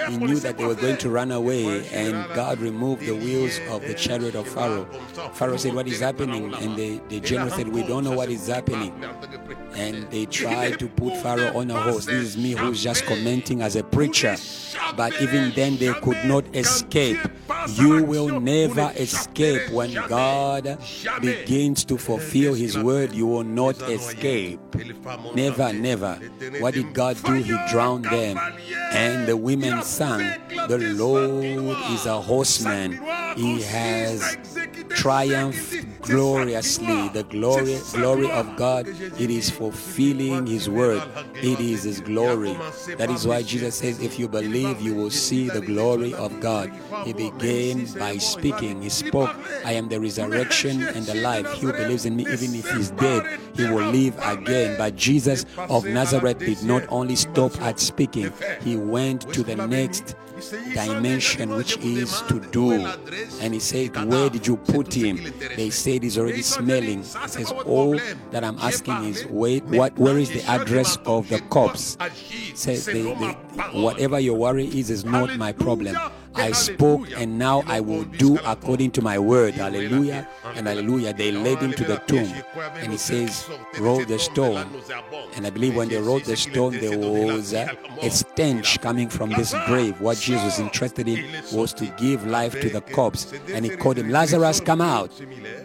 He 0.09 0.17
knew 0.17 0.39
that 0.39 0.57
they 0.57 0.65
were 0.65 0.75
going 0.75 0.97
to 0.97 1.09
run 1.09 1.31
away, 1.31 1.87
and 1.89 2.13
God 2.35 2.59
removed 2.59 3.01
the 3.01 3.15
wheels 3.15 3.59
of 3.69 3.81
the 3.81 3.93
chariot 3.93 4.35
of 4.35 4.47
Pharaoh. 4.47 4.85
Pharaoh 5.33 5.57
said, 5.57 5.73
What 5.73 5.87
is 5.87 6.01
happening? 6.01 6.53
And 6.53 6.75
the, 6.75 7.01
the 7.07 7.19
general 7.21 7.49
said, 7.49 7.67
We 7.69 7.83
don't 7.83 8.03
know 8.03 8.11
what 8.11 8.29
is 8.29 8.47
happening. 8.47 8.93
And 9.73 10.09
they 10.11 10.25
tried 10.25 10.79
to 10.79 10.87
put 10.87 11.15
Pharaoh 11.17 11.57
on 11.57 11.71
a 11.71 11.79
horse. 11.81 12.05
This 12.05 12.35
is 12.35 12.37
me 12.37 12.51
who's 12.51 12.83
just 12.83 13.05
commenting 13.05 13.61
as 13.61 13.75
a 13.75 13.83
preacher. 13.83 14.35
But 14.97 15.19
even 15.21 15.51
then, 15.55 15.77
they 15.77 15.93
could 15.93 16.25
not 16.25 16.43
escape. 16.55 17.17
You 17.67 18.03
will 18.03 18.39
never 18.39 18.91
escape 18.95 19.69
when 19.71 19.93
God 20.07 20.77
begins 21.21 21.83
to 21.85 21.97
fulfill 21.97 22.53
His 22.53 22.77
word. 22.77 23.13
You 23.13 23.27
will 23.27 23.43
not 23.43 23.81
escape. 23.89 24.59
Never, 25.35 25.73
never. 25.73 26.15
What 26.59 26.73
did 26.73 26.93
God 26.93 27.17
do? 27.23 27.33
He 27.33 27.55
drowned 27.69 28.05
them. 28.05 28.37
And 28.91 29.27
the 29.27 29.37
women 29.37 29.83
sang, 29.83 30.39
The 30.67 30.77
Lord 30.95 31.43
is 31.91 32.05
a 32.05 32.19
horseman. 32.21 32.99
He 33.35 33.61
has 33.61 34.37
triumphed 34.89 36.01
gloriously. 36.01 37.09
The 37.09 37.23
glory, 37.23 37.77
glory 37.93 38.31
of 38.31 38.55
God, 38.55 38.87
it 38.87 39.29
is 39.29 39.49
fulfilling 39.49 40.47
His 40.47 40.69
word. 40.69 41.03
It 41.35 41.59
is 41.59 41.83
His 41.83 42.01
glory. 42.01 42.53
That 42.97 43.09
is 43.09 43.27
why 43.27 43.43
Jesus 43.43 43.75
says, 43.75 44.01
If 44.01 44.19
you 44.19 44.27
believe, 44.27 44.81
you 44.81 44.95
will 44.95 45.11
see 45.11 45.49
the 45.49 45.61
glory 45.61 46.13
of 46.13 46.39
God. 46.39 46.71
He 47.05 47.13
began 47.49 47.99
by 47.99 48.17
speaking. 48.17 48.81
He 48.81 48.89
spoke, 48.89 49.29
I 49.65 49.73
am 49.73 49.89
the 49.89 49.99
resurrection 49.99 50.83
and 50.83 51.05
the 51.05 51.15
life. 51.15 51.51
He 51.53 51.65
who 51.65 51.73
believes 51.73 52.05
in 52.05 52.15
me, 52.15 52.23
even 52.23 52.55
if 52.55 52.69
he's 52.71 52.91
dead, 52.91 53.39
he 53.55 53.63
will 53.63 53.89
live 53.89 54.17
again. 54.23 54.77
But 54.77 54.95
Jesus 54.95 55.45
of 55.57 55.85
Nazareth 55.85 56.39
did 56.39 56.63
not 56.63 56.83
only 56.89 57.15
stop 57.15 57.59
at 57.61 57.79
speaking, 57.79 58.31
he 58.61 58.77
went 58.77 59.33
to 59.33 59.43
the 59.43 59.55
next 59.55 60.15
dimension, 60.73 61.49
which 61.49 61.77
is 61.79 62.21
to 62.23 62.39
do. 62.39 62.71
And 63.41 63.53
he 63.53 63.59
said, 63.59 63.95
Where 64.09 64.29
did 64.29 64.47
you 64.47 64.57
put 64.57 64.93
him? 64.93 65.19
They 65.55 65.69
said 65.69 66.03
he's 66.03 66.17
already 66.17 66.41
smelling. 66.41 66.99
He 66.99 67.27
says, 67.27 67.51
All 67.51 67.99
that 68.31 68.43
I'm 68.43 68.57
asking 68.59 69.03
is, 69.05 69.25
wait, 69.27 69.63
what 69.65 69.97
where 69.97 70.17
is 70.17 70.29
the 70.29 70.43
address 70.45 70.97
of 71.05 71.27
the 71.29 71.39
corpse? 71.49 71.97
Says 72.53 72.85
they, 72.85 73.01
they, 73.01 73.31
whatever 73.73 74.19
your 74.19 74.37
worry 74.37 74.67
is 74.67 74.89
is 74.89 75.03
not 75.03 75.37
my 75.37 75.51
problem. 75.51 75.95
I 76.39 76.51
spoke 76.51 77.07
and 77.15 77.37
now 77.37 77.63
I 77.67 77.79
will 77.79 78.03
do 78.03 78.37
according 78.45 78.91
to 78.91 79.01
my 79.01 79.19
word. 79.19 79.55
Hallelujah 79.55 80.27
and 80.55 80.67
hallelujah. 80.67 81.13
They 81.13 81.31
led 81.31 81.59
him 81.59 81.73
to 81.73 81.83
the 81.83 81.97
tomb 82.07 82.33
and 82.75 82.91
he 82.91 82.97
says, 82.97 83.49
Roll 83.79 84.03
the 84.05 84.19
stone. 84.19 84.65
And 85.35 85.45
I 85.45 85.49
believe 85.49 85.75
when 85.75 85.89
they 85.89 86.01
rolled 86.01 86.25
the 86.25 86.35
stone, 86.35 86.79
there 86.79 86.97
was 86.97 87.53
uh, 87.53 87.67
a, 88.01 88.07
a 88.07 88.09
stench 88.09 88.81
coming 88.81 89.09
from 89.09 89.29
this 89.31 89.53
grave. 89.65 89.99
What 90.01 90.17
Jesus 90.17 90.43
was 90.43 90.59
interested 90.59 91.07
in 91.07 91.25
was 91.53 91.73
to 91.73 91.85
give 91.97 92.25
life 92.25 92.59
to 92.61 92.69
the 92.69 92.81
corpse. 92.81 93.33
And 93.53 93.65
he 93.65 93.75
called 93.75 93.97
him, 93.97 94.09
Lazarus, 94.09 94.59
come 94.59 94.81
out. 94.81 95.11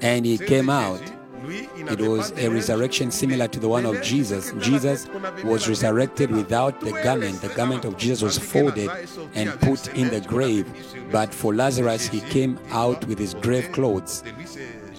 And 0.02 0.26
he 0.26 0.38
came 0.38 0.70
out. 0.70 1.00
It 1.48 2.00
was 2.00 2.32
a 2.32 2.48
resurrection 2.48 3.10
similar 3.10 3.48
to 3.48 3.60
the 3.60 3.68
one 3.68 3.86
of 3.86 4.02
Jesus. 4.02 4.52
Jesus 4.60 5.08
was 5.44 5.68
resurrected 5.68 6.30
without 6.30 6.80
the 6.80 6.92
garment. 7.02 7.40
The 7.40 7.48
garment 7.48 7.84
of 7.84 7.96
Jesus 7.96 8.22
was 8.22 8.38
folded 8.38 8.90
and 9.34 9.50
put 9.60 9.88
in 9.94 10.10
the 10.10 10.20
grave. 10.20 10.66
But 11.10 11.34
for 11.34 11.54
Lazarus, 11.54 12.08
he 12.08 12.20
came 12.20 12.58
out 12.70 13.04
with 13.06 13.18
his 13.18 13.34
grave 13.34 13.72
clothes. 13.72 14.22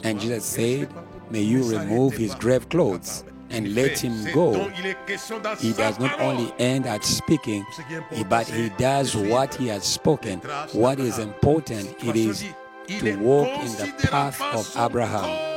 And 0.04 0.20
Jesus 0.20 0.46
said, 0.46 0.94
May 1.30 1.42
you 1.42 1.64
remove 1.70 2.16
his 2.16 2.36
grave 2.36 2.70
clothes 2.70 3.24
and 3.50 3.74
let 3.74 3.98
him 4.00 4.32
go. 4.34 4.70
He 5.60 5.74
does 5.74 6.00
not 6.00 6.20
only 6.20 6.54
end 6.60 6.86
at 6.86 7.04
speaking, 7.04 7.66
but 8.30 8.48
he 8.48 8.70
does 8.70 9.16
what 9.16 9.56
he 9.56 9.68
has 9.68 9.84
spoken. 9.84 10.40
What 10.74 11.00
is 11.00 11.20
important, 11.20 11.96
it 12.04 12.16
is 12.16 12.46
to 12.88 13.16
walk 13.18 13.48
in 13.64 13.72
the 13.78 13.94
path 14.10 14.42
of 14.42 14.72
Abraham. 14.78 15.55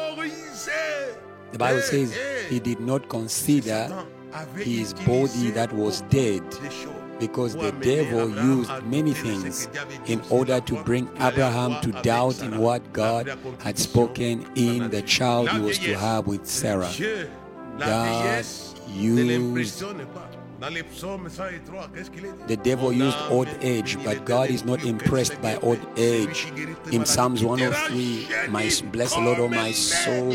The 1.53 1.59
Bible 1.59 1.81
says 1.81 2.15
he 2.49 2.61
did 2.61 2.81
not 2.81 3.09
consider 3.09 4.05
his 4.57 4.95
body 4.95 5.51
that 5.53 5.73
was 5.73 6.03
dead 6.03 6.43
because 7.19 7.55
the 7.55 7.73
devil 7.73 8.29
used 8.31 8.71
many 8.85 9.13
things 9.13 9.69
in 10.07 10.23
order 10.31 10.61
to 10.61 10.83
bring 10.85 11.09
Abraham 11.21 11.81
to 11.83 11.93
doubt 12.03 12.41
in 12.43 12.59
what 12.59 12.93
God 12.93 13.37
had 13.59 13.79
spoken 13.79 14.47
in 14.55 14.91
the 14.91 15.03
child 15.03 15.49
he 15.51 15.61
was 15.61 15.79
to 15.79 15.95
have 15.99 16.27
with 16.27 16.47
Sarah. 16.47 16.91
God 17.79 18.45
used 18.89 19.29
the 22.49 22.59
devil 22.65 22.93
used 22.93 23.17
old 23.31 23.49
age, 23.61 23.97
but 24.05 24.25
God 24.25 24.51
is 24.51 24.65
not 24.65 24.83
impressed 24.85 25.41
by 25.41 25.55
old 25.59 25.79
age. 25.97 26.53
In 26.91 27.07
Psalms 27.07 27.45
103, 27.45 28.49
my 28.49 28.69
bless 28.91 29.15
the 29.15 29.21
Lord, 29.21 29.39
O 29.39 29.49
my 29.49 29.71
soul, 29.71 30.33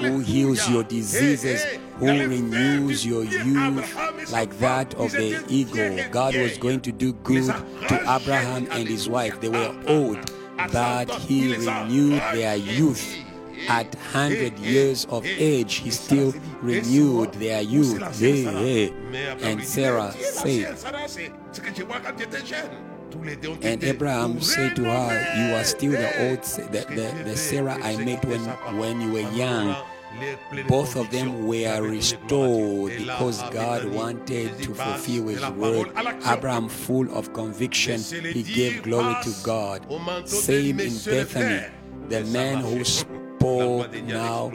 who 0.00 0.20
heals 0.20 0.66
your 0.70 0.82
diseases, 0.82 1.62
who 1.98 2.06
renews 2.06 3.04
your 3.04 3.24
youth 3.24 4.32
like 4.32 4.58
that 4.60 4.94
of 4.94 5.12
the 5.12 5.44
eagle. 5.48 5.98
God 6.10 6.34
was 6.36 6.56
going 6.56 6.80
to 6.80 6.92
do 6.92 7.12
good 7.12 7.54
to 7.88 8.00
Abraham 8.08 8.68
and 8.70 8.88
his 8.88 9.10
wife. 9.10 9.38
They 9.42 9.50
were 9.50 9.76
old, 9.86 10.18
but 10.72 11.10
he 11.10 11.54
renewed 11.54 12.22
their 12.32 12.56
youth. 12.56 13.25
At 13.68 13.94
100 13.94 14.58
years 14.58 15.04
of 15.06 15.24
age, 15.24 15.74
he 15.76 15.90
still 15.90 16.34
renewed 16.60 17.32
their 17.34 17.62
youth. 17.62 17.98
Yeah, 18.20 18.50
yeah. 18.50 19.36
And 19.42 19.62
Sarah 19.62 20.12
said, 20.12 20.76
and 23.62 23.84
Abraham 23.84 24.40
said 24.40 24.76
to 24.76 24.84
her, 24.84 25.48
You 25.48 25.54
are 25.54 25.64
still 25.64 25.92
the 25.92 26.28
old, 26.28 26.42
the, 26.42 26.84
the, 26.94 27.24
the 27.24 27.36
Sarah 27.36 27.78
I 27.82 27.96
met 27.96 28.24
when, 28.24 28.40
when 28.78 29.00
you 29.00 29.12
were 29.12 29.30
young. 29.32 29.76
Both 30.68 30.96
of 30.96 31.10
them 31.10 31.46
were 31.46 31.82
restored 31.82 32.92
because 32.96 33.42
God 33.50 33.84
wanted 33.86 34.58
to 34.62 34.74
fulfill 34.74 35.28
His 35.28 35.46
word. 35.50 35.90
Abraham, 36.26 36.68
full 36.68 37.10
of 37.16 37.32
conviction, 37.32 38.00
he 38.00 38.42
gave 38.42 38.82
glory 38.82 39.14
to 39.24 39.34
God. 39.42 39.86
Same 40.28 40.80
in 40.80 40.92
Bethany. 41.04 41.66
The 42.08 42.24
man 42.24 42.58
who 42.58 42.84
spoke 42.84 43.25
now 43.40 44.52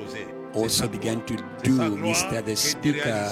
also 0.53 0.87
began 0.87 1.25
to 1.25 1.35
do. 1.63 1.77
Mr. 1.77 2.43
the 2.43 2.55
speaker 2.55 3.31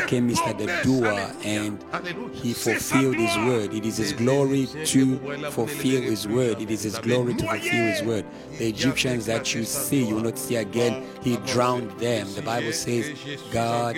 became 0.00 0.28
Mr. 0.28 0.56
the 0.56 0.66
doer 0.84 1.32
and 1.44 1.84
he 2.32 2.52
fulfilled 2.52 3.16
his 3.16 3.36
word. 3.38 3.74
It 3.74 3.84
is 3.84 3.96
his 3.96 4.12
glory 4.12 4.66
to 4.66 5.50
fulfill 5.50 6.02
his 6.02 6.28
word. 6.28 6.60
It 6.60 6.70
is 6.70 6.82
his 6.82 6.98
glory 6.98 7.34
to 7.34 7.46
fulfill 7.46 7.86
his 7.86 8.02
word. 8.02 8.24
The 8.58 8.68
Egyptians 8.68 9.26
that 9.26 9.54
you 9.54 9.64
see, 9.64 10.04
you 10.04 10.16
will 10.16 10.22
not 10.22 10.38
see 10.38 10.56
again. 10.56 11.04
He 11.22 11.36
drowned 11.38 11.90
them. 11.98 12.32
The 12.34 12.42
Bible 12.42 12.72
says 12.72 13.12
God 13.50 13.96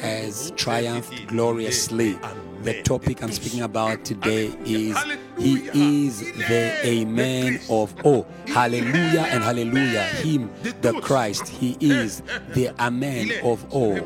has 0.00 0.52
triumphed 0.56 1.26
gloriously. 1.28 2.18
The 2.62 2.82
topic 2.82 3.22
I'm 3.22 3.32
speaking 3.32 3.62
about 3.62 4.04
today 4.04 4.54
is 4.64 4.96
He 5.42 6.06
is 6.06 6.20
the 6.20 6.86
Amen 6.86 7.60
of 7.68 7.94
all. 8.04 8.26
Hallelujah 8.46 9.22
and 9.22 9.42
hallelujah. 9.42 10.04
Him, 10.04 10.50
the 10.80 10.92
Christ, 11.00 11.48
He 11.48 11.76
is 11.80 12.22
the 12.54 12.70
Amen 12.80 13.32
of 13.42 13.64
all. 13.72 13.96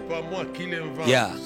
Yeah, 1.07 1.37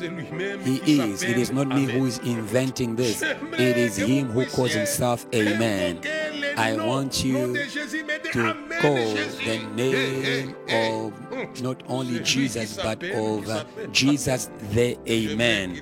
He 0.62 1.00
is. 1.00 1.22
It 1.22 1.38
is 1.38 1.50
not 1.50 1.68
me 1.68 1.84
who 1.84 2.06
is 2.06 2.18
inventing 2.18 2.96
this, 2.96 3.22
it 3.22 3.76
is 3.76 3.96
Him 3.96 4.28
who 4.28 4.46
calls 4.46 4.72
Himself 4.74 5.26
Amen. 5.34 6.00
I 6.60 6.76
want 6.76 7.24
you 7.24 7.54
to 8.32 8.54
call 8.82 9.14
the 9.46 9.58
name 9.74 10.54
of 10.68 11.62
not 11.62 11.82
only 11.88 12.20
Jesus, 12.20 12.76
but 12.76 13.02
of 13.02 13.92
Jesus 13.92 14.50
the 14.72 14.98
Amen. 15.08 15.80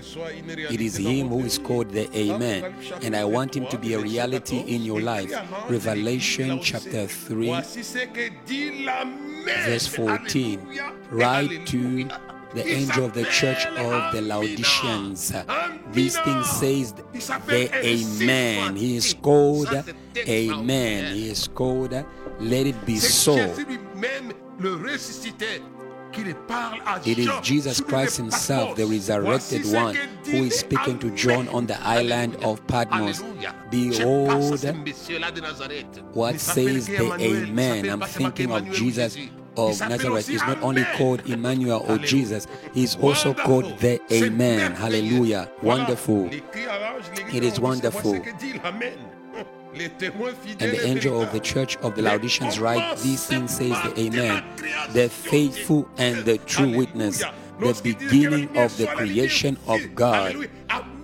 It 0.71 0.81
is 0.81 0.97
Him 0.97 1.29
who 1.31 1.41
is 1.41 1.59
called 1.59 1.91
the 1.91 2.09
Amen. 2.17 2.75
And 3.03 3.17
I 3.17 3.25
want 3.25 3.57
Him 3.57 3.67
to 3.67 3.79
be 3.79 3.95
a 3.95 3.99
reality 3.99 4.59
in 4.59 4.83
your 4.83 5.01
life. 5.01 5.33
Revelation 5.69 6.61
chapter 6.63 7.09
3, 7.09 7.51
verse 9.67 9.87
14. 9.89 10.81
Write 11.11 11.67
to 11.67 12.09
the 12.55 12.67
angel 12.67 13.05
of 13.05 13.15
the 13.15 13.25
church 13.25 13.67
of 13.67 14.13
the 14.13 14.23
Laodiceans. 14.23 15.33
These 15.93 16.19
things 16.19 16.49
says 16.49 16.93
the 16.93 17.71
Amen. 17.75 18.77
He 18.77 18.97
is 18.97 19.15
called 19.15 19.69
Amen. 20.17 21.15
He 21.15 21.29
is 21.29 21.49
called 21.49 21.93
Let 22.41 22.67
it 22.67 22.87
be 22.87 22.97
so. 22.97 23.55
It 27.05 27.19
is 27.19 27.31
Jesus 27.43 27.81
Christ 27.81 28.17
Himself, 28.17 28.77
the 28.77 28.87
resurrected 28.87 29.71
one, 29.73 29.95
who 30.25 30.45
is 30.45 30.59
speaking 30.59 30.99
to 31.01 31.11
John 31.11 31.49
on 31.49 31.67
the 31.67 31.79
island 31.83 32.37
of 32.43 32.67
Patmos. 32.67 33.23
Behold, 33.71 34.65
what 36.15 36.41
says 36.41 36.87
the 36.87 37.17
Amen? 37.21 37.89
I'm 37.89 38.01
thinking 38.01 38.51
of 38.51 38.71
Jesus 38.73 39.17
of 39.59 39.81
Nazareth 39.81 40.31
is 40.31 40.41
not 40.43 40.63
only 40.63 40.85
called 40.97 41.29
Emmanuel 41.29 41.85
or 41.89 41.99
Jesus, 41.99 42.47
he 42.73 42.85
is 42.85 42.97
also 42.97 43.35
called 43.35 43.79
the 43.79 44.01
Amen. 44.13 44.73
Hallelujah. 44.73 45.51
Wonderful. 45.63 46.31
It 46.33 47.45
is 47.45 47.61
wonderful. 47.61 48.23
And 49.79 50.73
the 50.73 50.83
angel 50.87 51.21
of 51.21 51.31
the 51.31 51.39
church 51.39 51.77
of 51.77 51.95
the 51.95 52.03
Laodiceans 52.03 52.59
write, 52.59 52.99
These 52.99 53.27
things 53.27 53.57
says 53.57 53.77
the 53.85 54.01
Amen, 54.01 54.43
the 54.93 55.09
faithful 55.09 55.89
and 55.99 56.25
the 56.25 56.39
true 56.39 56.77
witness, 56.77 57.23
the 57.61 57.79
beginning 57.83 58.57
of 58.57 58.77
the 58.77 58.87
creation 58.87 59.59
of 59.69 59.95
God. 59.95 60.49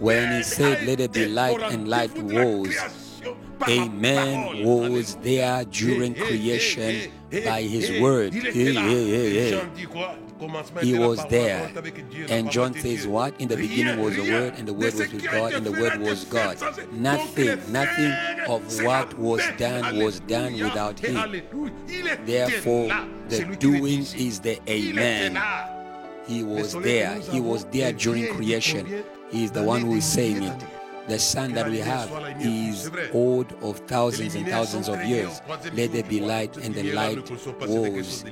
When 0.01 0.33
he 0.33 0.43
said, 0.43 0.87
Let 0.87 0.99
it 0.99 1.13
be 1.13 1.27
light, 1.27 1.61
and 1.61 1.89
light 1.89 2.17
was. 2.21 2.75
Amen 3.69 4.65
was 4.65 5.17
there 5.17 5.65
during 5.67 6.15
creation 6.15 7.13
by 7.43 7.63
his 7.63 8.01
word. 8.01 8.35
Yeah, 8.35 8.53
yeah, 8.53 8.91
yeah, 8.91 9.51
yeah. 9.51 9.69
He 10.83 10.99
was 10.99 11.25
there. 11.27 11.71
And 12.29 12.51
John 12.51 12.75
says, 12.75 13.07
What? 13.07 13.41
In 13.41 13.49
the 13.49 13.57
beginning 13.57 14.01
was 14.01 14.17
the 14.17 14.31
Word, 14.31 14.55
and 14.57 14.69
the 14.69 14.75
Word 14.75 14.95
was 14.95 15.13
with 15.13 15.25
God, 15.25 15.53
and 15.53 15.65
the 15.65 15.73
Word 15.73 16.01
was 16.01 16.25
God. 16.25 16.59
Nothing, 16.93 17.61
nothing 17.73 18.13
of 18.49 18.83
what 18.83 19.19
was 19.19 19.43
done 19.57 19.99
was 19.99 20.21
done 20.21 20.53
without 20.55 20.99
Him. 20.99 21.15
Therefore, 22.27 22.89
the 23.29 23.57
doing 23.59 24.01
is 24.01 24.41
the 24.41 24.61
Amen. 24.69 25.41
He 26.27 26.43
was 26.43 26.75
there. 26.75 27.21
He 27.21 27.41
was 27.41 27.65
there 27.67 27.93
during 27.93 28.33
creation. 28.35 29.05
He 29.31 29.45
is 29.45 29.51
the 29.53 29.63
one 29.63 29.83
who 29.83 29.95
is 29.95 30.05
saying 30.05 30.43
it. 30.43 30.65
The 31.07 31.19
sun 31.19 31.53
that 31.53 31.69
we 31.69 31.79
have 31.79 32.11
is 32.41 32.91
old 33.13 33.53
of 33.63 33.79
thousands 33.81 34.35
and 34.35 34.49
thousands 34.49 34.89
of 34.89 35.03
years. 35.05 35.41
Let 35.75 35.93
there 35.93 36.03
be 36.03 36.21
light, 36.21 36.57
and 36.57 36.75
the 36.75 36.93
light 36.93 37.31
was. 37.31 38.23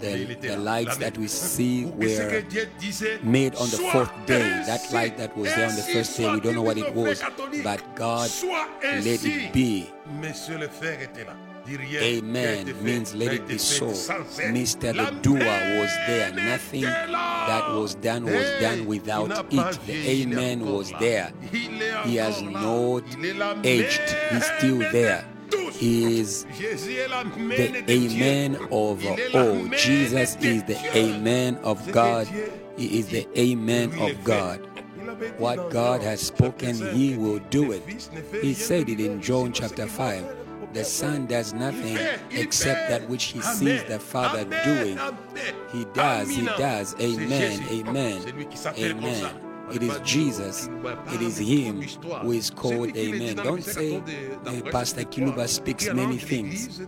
The, 0.00 0.36
the 0.40 0.56
lights 0.56 0.96
that 0.98 1.18
we 1.18 1.26
see 1.28 1.86
were 1.86 2.44
made 3.22 3.54
on 3.56 3.68
the 3.70 3.88
fourth 3.92 4.12
day. 4.26 4.62
That 4.66 4.92
light 4.92 5.16
that 5.18 5.36
was 5.36 5.54
there 5.54 5.68
on 5.68 5.76
the 5.76 5.82
first 5.82 6.16
day, 6.16 6.30
we 6.32 6.40
don't 6.40 6.54
know 6.54 6.62
what 6.62 6.78
it 6.78 6.94
was, 6.94 7.22
but 7.62 7.82
God 7.96 8.30
let 8.82 9.24
it 9.24 9.52
be. 9.52 9.90
Amen 11.66 12.84
means 12.84 13.14
let 13.14 13.32
it 13.32 13.48
be 13.48 13.56
so. 13.58 13.86
Mr. 13.86 14.92
The 14.92 15.10
doer 15.22 15.38
was 15.38 15.90
there. 16.06 16.32
Nothing 16.32 16.82
that 16.82 17.70
was 17.72 17.94
done 17.96 18.24
was 18.24 18.50
done 18.60 18.86
without 18.86 19.30
it. 19.50 19.80
The 19.86 20.10
Amen 20.10 20.66
was 20.66 20.92
there. 21.00 21.32
He 21.50 22.16
has 22.16 22.42
not 22.42 23.04
aged. 23.64 24.00
He's 24.30 24.44
still 24.58 24.78
there. 24.92 25.26
He 25.72 26.20
is 26.20 26.44
the 26.44 27.84
Amen 27.88 28.56
of 28.70 29.04
all. 29.34 29.68
Jesus 29.68 30.36
is 30.36 30.64
the 30.64 30.78
Amen 30.96 31.56
of 31.62 31.90
God. 31.92 32.26
He 32.76 32.98
is 32.98 33.08
the 33.08 33.26
Amen 33.38 33.98
of 33.98 34.22
God. 34.22 34.60
What 35.38 35.70
God 35.70 36.02
has 36.02 36.20
spoken, 36.20 36.74
He 36.94 37.16
will 37.16 37.38
do 37.50 37.72
it. 37.72 37.82
He 38.42 38.52
said 38.52 38.88
it 38.88 39.00
in 39.00 39.22
John 39.22 39.52
chapter 39.52 39.86
5 39.86 40.43
the 40.74 40.84
Son 40.84 41.26
does 41.26 41.52
nothing 41.52 41.96
except 42.30 42.90
that 42.90 43.08
which 43.08 43.24
he 43.24 43.40
sees 43.40 43.84
the 43.84 43.98
Father 43.98 44.44
doing. 44.64 44.98
He 45.72 45.84
does, 45.86 46.28
he 46.28 46.44
does. 46.44 46.94
Amen, 47.00 47.62
amen, 47.70 48.46
amen. 48.76 49.44
It 49.72 49.82
is 49.82 49.98
Jesus, 50.00 50.68
it 51.12 51.22
is 51.22 51.38
Him 51.38 51.80
who 52.20 52.32
is 52.32 52.50
called 52.50 52.94
Amen. 52.96 53.36
Don't 53.36 53.64
say 53.64 53.96
uh, 53.96 54.70
Pastor 54.70 55.02
Kiluba 55.04 55.48
speaks 55.48 55.90
many 55.92 56.18
things. 56.18 56.78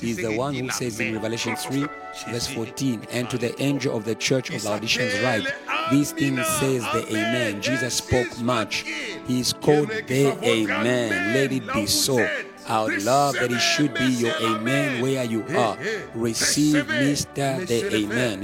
He's 0.00 0.18
the 0.18 0.36
one 0.36 0.54
who 0.54 0.68
says 0.70 1.00
in 1.00 1.14
Revelation 1.14 1.56
3, 1.56 1.86
verse 2.28 2.48
14, 2.48 3.06
and 3.12 3.30
to 3.30 3.38
the 3.38 3.60
angel 3.62 3.96
of 3.96 4.04
the 4.04 4.14
church 4.14 4.50
of 4.50 4.62
Laodiceans 4.64 5.20
write, 5.22 5.54
These 5.90 6.12
things 6.12 6.46
says 6.46 6.82
the 6.92 7.06
Amen. 7.08 7.62
Jesus 7.62 7.94
spoke 7.94 8.38
much. 8.40 8.84
He 9.26 9.40
is 9.40 9.52
called 9.54 9.88
the 9.88 10.38
Amen. 10.44 11.34
Let 11.34 11.52
it 11.52 11.72
be 11.72 11.86
so. 11.86 12.28
I 12.68 12.82
would 12.82 13.02
love 13.04 13.34
that 13.34 13.52
it 13.52 13.60
should 13.60 13.94
be 13.94 14.06
your 14.06 14.34
amen 14.40 15.00
where 15.00 15.24
you 15.24 15.44
are. 15.56 15.78
Receive 16.14 16.86
Mr. 16.86 17.66
the 17.66 17.94
Amen. 17.94 18.40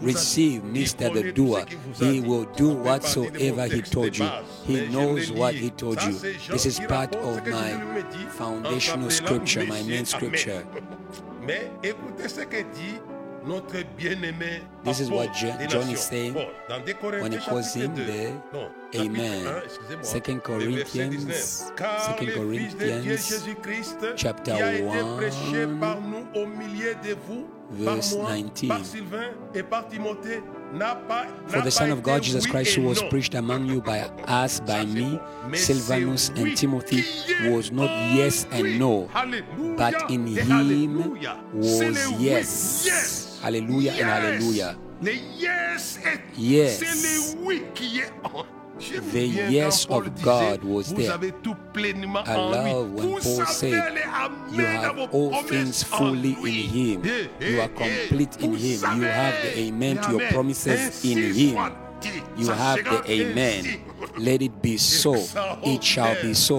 Receive 0.00 0.62
Mr. 0.62 1.12
the 1.12 1.32
Doer. 1.32 1.64
He 1.94 2.20
will 2.20 2.44
do 2.44 2.70
whatsoever 2.70 3.66
He 3.66 3.82
told 3.82 4.16
you. 4.16 4.28
He 4.64 4.88
knows 4.88 5.32
what 5.32 5.54
He 5.54 5.70
told 5.70 6.02
you. 6.02 6.12
This 6.48 6.66
is 6.66 6.80
part 6.80 7.14
of 7.16 7.46
my 7.46 8.02
foundational 8.30 9.10
scripture, 9.10 9.64
my 9.64 9.82
main 9.82 10.04
scripture. 10.04 10.66
This 14.84 15.00
is 15.00 15.10
what 15.10 15.32
John 15.34 15.88
is 15.90 16.00
saying 16.00 16.34
when 16.34 17.32
he 17.32 17.38
calls 17.38 17.74
him 17.74 17.94
the 17.94 18.32
Amen. 18.94 19.62
Second 20.02 20.42
Corinthians, 20.42 21.34
Second 21.76 22.32
Corinthians, 22.32 23.42
chapter 24.16 24.82
one, 24.84 25.20
verse 27.70 28.14
nineteen. 28.14 28.70
For 31.48 31.60
the 31.60 31.70
Son 31.70 31.90
of 31.90 32.02
God, 32.02 32.22
Jesus 32.22 32.46
Christ, 32.46 32.74
who 32.76 32.82
was 32.82 33.02
preached 33.04 33.34
among 33.34 33.66
you 33.66 33.80
by 33.80 34.00
us, 34.26 34.60
by 34.60 34.84
me, 34.84 35.20
Silvanus, 35.54 36.30
and 36.30 36.56
Timothy, 36.56 37.04
was 37.50 37.70
not 37.70 37.90
yes 38.14 38.46
and 38.50 38.78
no, 38.78 39.08
but 39.76 40.10
in 40.10 40.26
him 40.26 41.18
was 41.52 41.80
le 41.80 43.27
oui. 43.42 43.84
yes. 43.84 43.92
Hallelujah 43.92 43.92
and 43.92 44.10
hallelujah. 44.10 44.76
Le 45.02 45.12
yes 45.38 45.98
Yes. 46.36 46.80
le 46.80 47.44
oui 47.46 47.62
qui 47.74 48.00
est 48.00 48.12
en 48.24 48.44
The 49.12 49.26
yes 49.50 49.86
of 49.90 50.08
God 50.22 50.62
was 50.62 50.92
there. 50.94 51.18
love 51.18 52.92
when 52.92 53.20
Paul 53.20 53.46
said, 53.46 53.98
You 54.52 54.64
have 54.64 54.98
all 55.12 55.42
things 55.42 55.82
fully 55.82 56.32
in 56.34 57.02
Him. 57.02 57.28
You 57.40 57.60
are 57.60 57.68
complete 57.68 58.36
in 58.40 58.54
Him. 58.54 59.00
You 59.00 59.02
have 59.02 59.34
the 59.42 59.58
amen 59.58 59.98
to 60.02 60.12
your 60.12 60.28
promises 60.30 61.04
in 61.04 61.18
Him. 61.34 61.72
You 62.36 62.50
have 62.50 62.84
the 62.84 63.02
amen. 63.10 63.80
Let 64.16 64.42
it 64.42 64.62
be 64.62 64.76
so. 64.76 65.14
It 65.64 65.82
shall 65.82 66.14
be 66.22 66.34
so. 66.34 66.58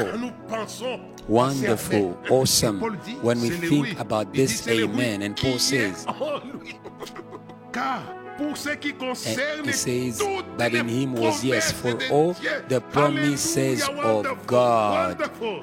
Quand 1.29 1.53
nous 1.53 1.61
pensons 1.61 1.93
Wonderful, 1.93 2.17
awesome. 2.29 2.79
When 3.21 3.41
we 3.41 3.49
think 3.51 3.99
about 3.99 4.33
this 4.33 4.61
c'est 4.63 4.75
le 4.75 4.85
oui 4.85 4.93
amen, 4.93 5.21
and 5.21 5.35
Paul 5.35 5.59
says, 5.59 6.05
en 6.07 6.41
lui. 6.59 6.75
Car 7.71 8.01
pour 8.39 8.57
ce 8.57 8.69
qui 8.69 8.89
eh, 8.89 8.93
concerne 8.93 9.59
And 9.59 9.67
he 9.67 9.73
says 9.73 10.23
that 10.57 10.73
in 10.73 10.87
him 10.87 11.13
was 11.13 11.43
yes 11.43 11.71
for 11.71 11.97
all 12.09 12.33
the 12.67 12.81
promises 12.91 13.87
of 13.87 14.25
God. 14.47 15.17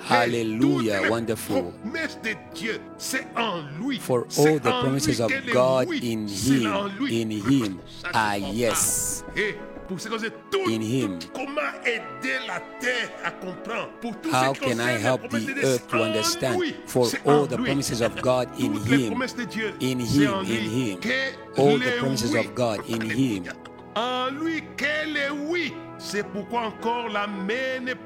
Hallelujah, 0.05 0.97
Et 0.97 0.99
toutes 0.99 1.05
les 1.05 1.11
wonderful. 1.11 1.73
promesses 1.83 2.19
de 2.23 2.35
Dieu, 2.55 2.81
c'est 2.99 3.27
en 3.37 3.63
lui. 3.81 3.99
For 3.99 4.27
all 4.39 4.59
the 4.61 4.81
promises 4.83 5.21
of 5.21 5.33
God 5.53 5.89
in 5.91 6.29
Him, 6.29 6.93
in 7.11 7.31
Him 7.31 7.81
are 8.05 8.13
ah, 8.15 8.37
yes. 8.37 9.25
Pour 9.89 9.99
qui 9.99 10.09
tout, 10.51 10.69
In 10.69 10.81
him. 10.81 11.19
comment 11.35 11.73
aider 11.85 12.39
la 12.47 12.61
terre 12.81 13.11
à 13.25 13.31
comprendre. 13.31 13.91
Pour 14.01 14.17
tout 14.21 14.31
How 14.31 14.53
ce 14.55 14.61
can 14.61 14.81
I 14.81 14.99
help 14.99 15.29
the 15.31 15.65
earth 15.65 15.87
to 15.89 16.03
understand? 16.03 16.59
lui. 16.59 16.75
For 16.87 17.07
all 17.25 17.47
the 17.47 17.57
promises 17.57 18.01
of 18.01 18.21
God 18.21 18.49
in 18.59 18.75
Him, 18.75 19.23
in 19.81 20.01
Him, 20.01 20.41
in 20.45 20.71
Him. 20.71 20.99
All 21.57 21.79
the 21.79 21.99
promises 21.99 22.35
of 22.35 22.55
God 22.55 22.81
in 22.89 23.03
Him. 23.03 23.45
En 23.95 24.31
lui 24.31 24.63
qu'elle 24.77 25.17
est 25.17 25.31
oui. 25.31 25.73
C'est 25.99 26.25
pourquoi 26.25 26.67
encore 26.67 27.09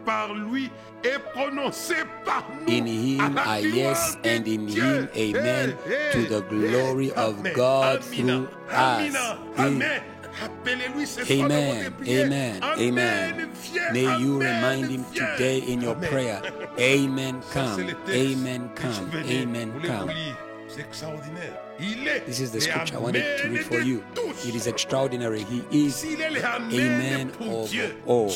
par 0.05 0.35
lui 0.35 0.71
est 1.03 1.19
prononcé 1.35 1.95
par 2.25 2.45
nous. 2.67 2.73
In 2.73 2.87
him 2.87 3.37
are 3.37 3.61
yes, 3.61 4.17
and 4.25 4.47
in 4.47 4.69
him, 4.69 5.09
amen, 5.17 5.75
to 6.13 6.23
the 6.27 6.43
glory 6.49 7.11
of. 7.13 7.43
God 7.55 8.05
through 8.05 8.49
us. 8.71 9.17
Amen. 9.59 10.03
Appelez-lui 10.43 11.07
ce 11.07 11.25
soir 11.25 11.49
dans 11.49 11.55
Amen. 11.55 11.93
Amen. 12.07 12.61
Amen. 12.63 13.49
May 13.93 14.19
you 14.21 14.41
remind 14.41 14.91
him 14.91 15.05
today 15.15 15.59
in 15.59 15.81
your 15.81 15.95
prayer. 15.97 16.41
Amen. 16.79 17.41
Come. 17.53 17.89
Amen. 18.09 18.71
Come. 18.75 19.11
Amen. 19.15 19.73
Come. 19.83 20.09
vous 20.09 20.15
lire. 20.15 20.37
C'est 20.69 20.83
extraordinaire. 20.83 21.61
Il 21.81 22.07
est. 22.07 22.25
This 22.27 22.41
is 22.41 22.51
the 22.53 22.61
scripture 22.61 22.97
I 22.97 23.01
wanted 23.01 23.25
to 23.43 23.49
read 23.49 23.65
for 23.65 23.81
you. 23.81 24.05
It 24.47 24.55
is 24.55 24.69
extraordinary. 24.69 25.43
He 25.43 25.65
is, 25.73 25.97
S'il 25.97 26.21
est 26.21 26.31
le 26.31 26.41
Amen, 26.45 27.31
of 27.41 27.75
all. 28.07 28.31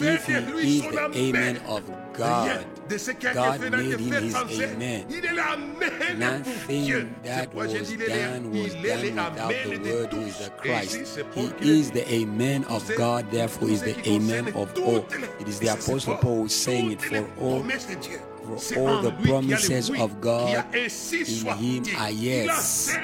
If 0.00 0.26
he 0.26 0.34
is 0.34 0.82
the 0.82 1.10
Amen. 1.14 1.60
Of 1.66 1.82
God, 2.12 2.64
de 2.88 2.98
ce 2.98 3.10
qui 3.10 3.26
a 3.26 3.34
God 3.34 3.54
été 3.56 3.64
fait 3.64 3.70
n'a 3.70 3.76
made 3.76 4.00
him 4.00 4.48
his. 4.48 4.62
Amen. 4.62 5.04
Il 5.10 5.24
est 5.24 5.32
l'Amen 5.32 6.42
pour 6.66 6.74
Dieu. 6.74 7.08
Nothing 7.24 7.24
that 7.24 7.54
was 7.54 7.66
dit, 7.68 7.94
il 7.94 8.02
est 8.02 8.08
done 8.08 8.52
was 8.52 8.74
done 8.74 9.02
without 9.02 9.52
the 9.64 9.78
Word 9.90 10.12
who 10.12 10.20
is 10.22 10.38
the 10.38 10.50
Christ. 10.56 11.18
He 11.34 11.80
is 11.80 11.90
the 11.90 12.08
Amen 12.12 12.64
of 12.68 12.90
God, 12.96 13.30
therefore 13.30 13.68
is 13.68 13.82
the 13.82 13.96
Amen 14.08 14.48
of 14.54 14.72
all. 14.78 15.04
It 15.40 15.48
is 15.48 15.58
the 15.58 15.68
Apostle. 15.68 16.16
Paul 16.16 16.48
saying 16.48 16.92
it 16.92 17.02
for 17.02 17.26
all. 17.40 17.60
promesses 17.60 17.86
de 17.86 17.96
Dieu. 17.96 18.20
for 18.46 18.88
all 18.88 19.02
the 19.02 19.10
lui 19.10 19.16
qu'il 19.22 19.28
y 19.28 19.32
a 19.32 19.40
le 19.40 19.42
promises 19.42 19.90
of 19.90 20.20
God 20.20 20.48
qui 20.48 20.54
a 20.54 20.66
ainsi 20.72 21.46
in 21.46 21.56
him 21.56 21.84
are 21.98 22.10
yes. 22.10 22.96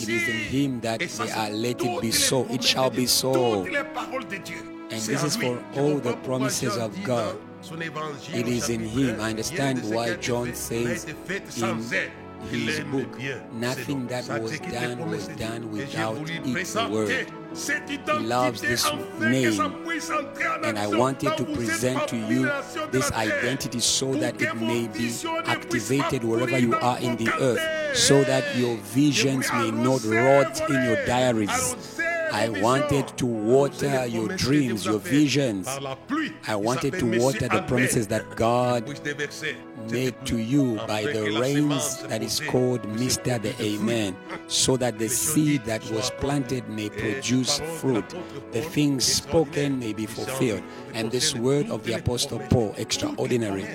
It 0.00 0.08
is 0.08 0.28
in 0.28 0.36
him 0.36 0.80
that 0.80 1.00
they 1.00 1.30
are 1.30 1.50
let 1.50 1.82
it 1.82 2.00
be 2.00 2.10
so. 2.10 2.46
It 2.50 2.62
shall 2.62 2.90
be 2.90 3.06
so. 3.06 3.64
Toutes 4.92 5.08
les 5.08 5.14
paroles 5.14 5.22
de 5.22 5.22
Dieu. 5.22 5.22
And 5.22 5.22
this 5.22 5.24
is 5.24 5.36
for 5.36 5.58
all 5.80 5.98
the 5.98 6.16
promises 6.24 6.76
of 6.76 6.92
God. 7.04 7.36
dans 7.62 7.68
son 7.68 7.80
évangile 7.80 8.36
It 8.36 8.48
is 8.48 8.68
in 8.68 8.80
him. 8.80 9.20
I 9.20 9.30
understand 9.30 9.78
de 9.78 9.82
ce 9.82 9.88
qui 9.88 9.94
why 9.94 10.16
John 10.20 10.54
says 10.54 11.04
été 11.04 11.14
fait 11.26 11.42
sans 11.48 11.76
in 12.50 12.58
his 12.66 12.80
book, 12.80 13.18
nothing 13.52 14.06
that 14.08 14.28
was 14.28 14.58
qui 14.58 14.66
est 14.66 14.80
les 14.80 14.88
done 14.88 15.10
was 15.10 15.28
done 15.38 15.70
without 15.70 16.16
voulu 16.16 16.58
it, 16.58 16.66
the 16.66 16.88
word. 16.90 17.26
He 17.86 17.98
loves 18.20 18.60
this 18.62 18.84
afin 18.86 18.98
que 19.20 19.52
ça 19.52 19.68
name. 19.68 19.84
puisse 19.84 20.10
entrer 20.10 20.48
en 20.48 20.64
And 20.64 20.78
I 20.78 20.86
wanted 20.86 21.36
to 21.36 21.44
present 21.44 22.08
to 22.08 22.16
you 22.16 22.46
les 22.46 22.50
nations 22.50 22.86
de 22.86 22.98
this 22.98 23.12
identity 23.12 23.80
so 23.80 24.14
that 24.14 24.40
it 24.40 24.54
may 24.56 24.88
be 24.88 25.08
visions 25.08 25.24
ne 25.24 25.42
puissent 25.42 26.00
activated 26.00 26.24
wherever 26.24 26.58
you 26.58 26.74
are 26.80 26.98
in 27.00 27.16
the 27.16 27.30
earth, 27.40 27.60
so 27.94 28.24
that 28.24 28.42
your 28.56 28.76
visions 28.94 29.46
may 29.52 29.70
not 29.70 30.02
rot 30.04 30.68
in 30.70 30.82
your 30.84 31.04
diaries. 31.06 31.50
I 32.32 32.48
wanted 32.48 33.06
to 33.18 33.26
water 33.26 34.06
your 34.06 34.28
dreams, 34.28 34.86
your 34.86 34.94
vous 34.94 34.98
a 34.98 35.00
faites 35.00 35.10
visions. 35.10 35.64
par 35.64 35.80
la 35.80 35.96
pluie. 35.96 36.32
I 36.48 36.56
wanted 36.56 36.98
to 36.98 37.06
water 37.20 37.46
the 37.48 37.62
promises 37.62 38.06
that 38.08 38.22
God 38.36 38.86
Puisse 38.86 39.02
déverser 39.02 39.54
cette 39.86 39.92
made 39.92 40.14
to 40.24 40.38
you 40.38 40.78
by 40.88 41.02
the 41.04 41.38
rains 41.38 42.02
that 42.08 42.22
is 42.22 42.40
called 42.40 42.82
Mr. 42.96 43.40
the. 43.42 43.52
Amen, 43.62 44.16
so 44.48 44.76
that 44.78 44.98
the 44.98 45.08
seed 45.08 45.64
that 45.64 45.82
was 45.90 46.10
planted 46.20 46.68
may 46.68 46.88
produce 46.88 47.60
fruit, 47.80 48.04
the 48.52 48.62
things 48.62 49.04
spoken 49.04 49.78
may 49.78 49.92
be 49.92 50.06
fulfilled. 50.06 50.62
And 50.94 51.10
this 51.10 51.34
word 51.34 51.68
of 51.70 51.84
the 51.84 51.94
Apostle 51.94 52.38
Paul, 52.50 52.74
extraordinary. 52.78 53.66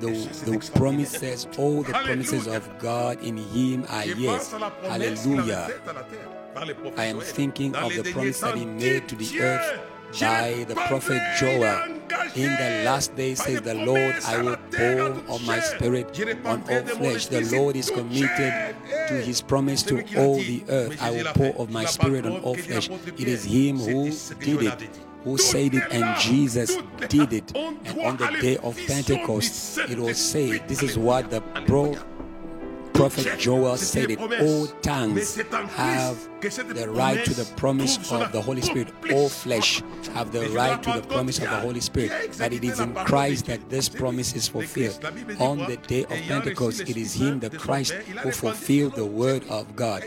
The, 0.00 0.12
the 0.46 0.70
promises, 0.74 1.46
all 1.58 1.82
the 1.82 1.92
promises 1.92 2.46
of 2.46 2.66
God 2.78 3.22
in 3.22 3.36
Him 3.36 3.84
are 3.90 4.06
yes. 4.06 4.48
pense 4.48 4.54
à 4.54 4.58
la 4.58 4.70
promesse 4.70 5.22
qu'il 5.22 5.38
avait 5.38 5.52
Hallelujah. 5.52 6.39
Faite 6.54 6.62
à 6.62 6.64
la 6.64 6.66
terre 6.66 6.66
par 6.66 6.66
les 6.66 6.74
prophètes 6.74 6.98
I 6.98 7.06
am 7.06 7.20
thinking 7.20 7.74
of 7.74 7.94
the 7.94 8.10
promise 8.12 8.40
that 8.40 8.56
he 8.56 8.66
made 8.66 9.06
to 9.08 9.16
the 9.16 9.40
earth 9.40 9.80
by 10.18 10.64
the 10.66 10.74
prophet 10.74 11.20
Joel. 11.38 11.96
In 12.34 12.50
the 12.56 12.82
last 12.84 13.14
days, 13.16 13.38
par 13.38 13.46
says 13.46 13.60
the 13.62 13.74
Lord, 13.74 14.14
I 14.26 14.42
will 14.42 14.50
la 14.50 14.56
terre, 14.70 15.10
à 15.12 15.14
pour 15.26 15.36
of 15.36 15.46
my 15.46 15.60
spirit 15.60 16.06
on 16.44 16.62
all 16.68 16.82
flesh. 16.82 17.26
The 17.26 17.42
Lord 17.56 17.76
is 17.76 17.90
committed 17.90 18.74
to 19.08 19.14
Eh, 19.14 19.22
his 19.22 19.40
promise 19.40 19.82
to 19.84 19.94
lui 19.94 20.04
qui 20.04 20.14
l'a 20.16 20.22
all 20.22 20.36
the 20.36 20.64
earth. 20.68 21.02
I 21.02 21.10
will 21.10 21.32
pour 21.34 21.54
of 21.60 21.70
my 21.70 21.82
Il 21.82 21.86
a 21.86 21.86
pas 21.86 21.92
spirit 21.92 22.26
on 22.26 22.40
all 22.42 22.56
flesh. 22.56 22.88
It 23.18 23.28
is 23.28 23.44
him 23.44 23.78
who 23.78 24.10
did 24.40 24.62
it, 24.62 24.90
who 25.24 25.38
said 25.38 25.74
it, 25.74 25.84
and 25.92 26.18
Jesus 26.20 26.76
did 27.08 27.32
it. 27.32 27.56
And 27.56 28.00
on 28.00 28.16
the 28.16 28.28
day 28.40 28.56
of 28.58 28.76
Pentecost, 28.86 29.78
it 29.78 29.98
was 29.98 30.18
said, 30.18 30.68
This 30.68 30.82
is 30.82 30.98
what 30.98 31.30
the 31.30 31.40
pro. 31.66 31.96
Prophet 33.00 33.38
Joel 33.38 33.76
said 33.76 34.10
it. 34.10 34.20
All 34.20 34.66
tongues 34.82 35.22
c'est 35.22 35.54
en 35.54 35.66
Christ 35.68 36.58
have 36.58 36.74
the 36.74 36.88
right 36.88 37.24
to 37.24 37.34
the 37.34 37.44
promise 37.56 37.96
of 38.12 38.32
the 38.32 38.40
Holy 38.40 38.62
Spirit. 38.62 38.88
All 39.12 39.28
flesh 39.28 39.82
have 40.14 40.32
the 40.32 40.48
right 40.50 40.82
to 40.82 40.92
the 40.92 41.06
promise 41.06 41.38
of 41.38 41.44
the. 41.44 41.60
Holy 41.60 41.80
Spirit. 41.80 42.10
But 42.38 42.52
it 42.52 42.64
is 42.64 42.80
in 42.80 42.94
Christ 42.94 43.46
that 43.46 43.68
this 43.68 43.88
promise 43.88 44.34
is 44.34 44.48
fulfilled. 44.48 45.00
Christ. 45.00 45.02
La 45.02 45.10
Bible 45.10 45.34
dit 45.34 45.40
On 45.40 45.58
the 45.58 45.76
day 45.76 46.04
of 46.04 46.18
Pentecost, 46.28 46.80
it 46.80 46.96
is 46.96 47.14
Him, 47.14 47.40
the 47.40 47.50
Christ, 47.50 47.92
Père, 47.92 48.02
il 48.08 48.18
a 48.18 48.22
who 48.22 48.32
fulfilled 48.32 48.94
the 48.94 49.04
word 49.04 49.42
of 49.48 49.76
God. 49.76 50.02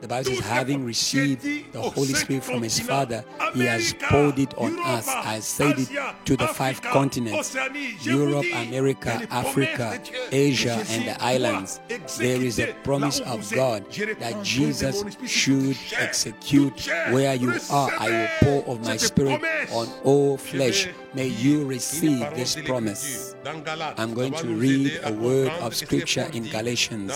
The 0.00 0.08
Bible 0.08 0.32
says, 0.32 0.40
having 0.40 0.84
received 0.84 1.72
the 1.72 1.80
Holy 1.80 2.12
Spirit 2.14 2.44
from 2.44 2.62
His 2.62 2.78
Father, 2.78 3.24
He 3.54 3.64
has 3.64 3.94
poured 3.94 4.38
it 4.38 4.52
on 4.58 4.78
us. 4.80 5.08
I 5.08 5.40
said 5.40 5.78
it 5.78 5.88
to 6.26 6.36
the 6.36 6.48
five 6.48 6.82
continents 6.82 7.54
Océanie. 7.54 7.98
Je 8.00 8.10
vous 8.10 8.18
Europe, 8.18 8.44
America, 8.54 9.14
il 9.14 9.20
y 9.20 9.24
a 9.24 9.42
les 9.42 9.48
Africa, 9.48 9.76
promesses 9.76 9.98
de 9.98 10.10
Dieu. 10.10 10.18
Asia, 10.32 10.84
and 10.90 11.04
the 11.08 11.24
islands. 11.24 11.80
There 12.18 12.42
is 12.42 12.60
a 12.60 12.74
promise 12.84 13.20
of. 13.20 13.46
God 13.56 13.84
that 14.20 14.42
Jesus 14.42 15.02
mon 15.02 15.08
esprit 15.08 15.28
sur 15.28 15.54
toute 15.54 15.76
should 15.76 15.98
execute 15.98 16.88
where 17.10 17.34
you 17.34 17.52
are. 17.70 17.90
I 17.98 18.10
will 18.10 18.28
pour 18.40 18.74
of 18.74 18.86
my 18.86 18.96
spirit 18.96 19.40
on 19.72 19.88
all 20.04 20.36
flesh. 20.36 20.88
May 21.14 21.28
you 21.28 21.64
receive 21.64 22.26
this 22.34 22.56
promise. 22.56 23.34
l'Écriture 23.44 23.52
dans 23.52 23.64
Galates. 23.64 23.98
I'm 23.98 24.14
going 24.14 24.32
to 24.32 24.46
read 24.48 25.00
à 25.04 25.10
word 25.10 25.50
of 25.62 25.74
scripture 25.74 26.28
in 26.34 26.42
Galatians. 26.50 27.12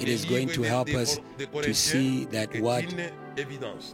It 0.00 0.08
is 0.08 0.24
going 0.24 0.48
to 0.48 0.62
help 0.62 0.88
us 0.88 1.20
to 1.62 1.74
see 1.74 2.24
that 2.26 2.58
what. 2.60 2.84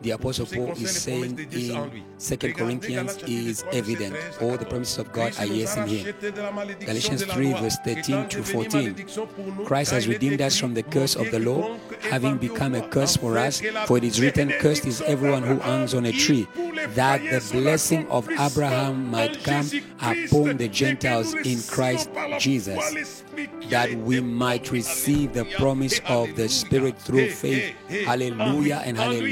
The 0.02 0.10
Apostle 0.10 0.46
Tout 0.46 0.50
ce 0.50 0.54
qui 0.54 0.66
Paul 0.66 0.76
is 0.76 0.86
saying 0.88 1.20
promesses 1.20 1.36
de 1.36 1.44
Dieu, 1.44 1.68
c'est 1.68 1.74
en 1.74 1.82
in 1.82 1.88
lui. 1.88 2.02
2 2.18 2.52
Corinthians 2.52 3.18
is 3.26 3.64
evident. 3.72 4.12
All 4.40 4.56
the 4.56 4.64
promises 4.64 4.98
of 4.98 5.12
God 5.12 5.32
are 5.38 5.46
yes 5.46 5.76
in 5.76 5.86
Him. 5.86 6.04
rachetés 6.04 6.32
de 6.32 6.40
la 6.40 6.52
malédiction 6.52 6.86
Galatians 6.86 7.24
3, 7.26 7.52
verse 7.54 7.76
13 7.84 8.28
to 8.28 8.42
14. 8.42 8.82
malédiction 8.82 9.26
pour 9.26 9.46
nous, 9.46 9.64
Christ 9.64 9.92
has 9.92 10.06
redeemed 10.06 10.40
us 10.40 10.58
from 10.58 10.74
the 10.74 10.82
curse 10.82 11.16
of 11.16 11.30
the 11.30 11.38
law, 11.38 11.76
having 12.10 12.36
become 12.36 12.74
a 12.74 12.86
curse 12.88 13.16
for 13.16 13.36
us. 13.38 13.60
For 13.86 13.98
it 13.98 14.04
is 14.04 14.20
written, 14.20 14.50
Cursed 14.60 14.86
is 14.86 15.02
everyone 15.02 15.42
who 15.42 15.58
hangs 15.58 15.94
on 15.94 16.06
a 16.06 16.12
tree, 16.12 16.46
that 16.94 17.20
the 17.22 17.40
blessing 17.52 18.06
of 18.08 18.28
Abraham 18.30 19.10
might 19.10 19.42
come 19.44 19.66
upon 20.00 20.56
the 20.56 20.68
Gentiles 20.68 21.34
in 21.34 21.60
Christ 21.62 22.10
Jesus, 22.38 23.24
that 23.70 23.92
we 23.94 24.20
might 24.20 24.70
receive 24.70 25.32
the 25.32 25.44
promise 25.56 26.00
of 26.08 26.34
the 26.36 26.48
Spirit 26.48 26.98
through 26.98 27.30
faith. 27.30 27.74
Hallelujah 27.88 28.82
and 28.84 28.96
hallelujah. 28.96 29.25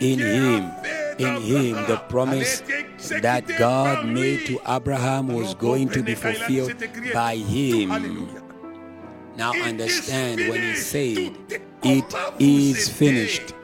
In 0.00 0.18
Him, 0.18 0.70
in 1.18 1.42
Him, 1.42 1.74
the 1.86 2.02
promise 2.08 2.62
that 3.20 3.46
God 3.58 4.06
made 4.06 4.46
to 4.46 4.60
Abraham 4.66 5.28
was 5.28 5.54
going 5.54 5.88
to 5.90 6.02
be 6.02 6.14
fulfilled 6.14 6.72
by 7.12 7.36
Him. 7.36 8.28
Now 9.36 9.52
understand 9.52 10.40
when 10.48 10.62
He 10.62 10.74
said, 10.74 11.36
It 11.82 12.14
is 12.38 12.88
finished. 12.88 13.54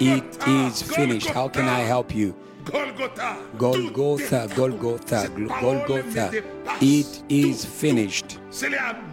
It 0.00 0.48
is 0.48 0.82
finished. 0.82 1.28
How 1.30 1.48
can 1.48 1.64
I 1.64 1.80
help 1.80 2.14
you? 2.14 2.34
Golgotha. 2.64 3.36
Golgotha, 3.58 4.48
Golgotha, 4.54 5.28
Golgotha. 5.60 6.42
It 6.80 7.22
is 7.28 7.64
finished. 7.64 8.38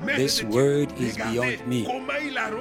This 0.06 0.44
word 0.44 0.92
is 1.00 1.18
beyond 1.18 1.68
me. 1.68 1.84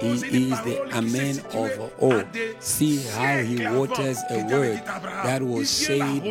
He 0.00 0.50
is 0.50 0.60
the 0.62 0.88
Amen 0.92 1.38
of 1.54 1.92
all. 1.98 2.22
See 2.58 3.02
how 3.02 3.38
he 3.38 3.66
waters 3.66 4.18
a 4.30 4.44
word 4.44 4.82
that 4.84 5.42
was 5.42 5.70
said 5.70 6.30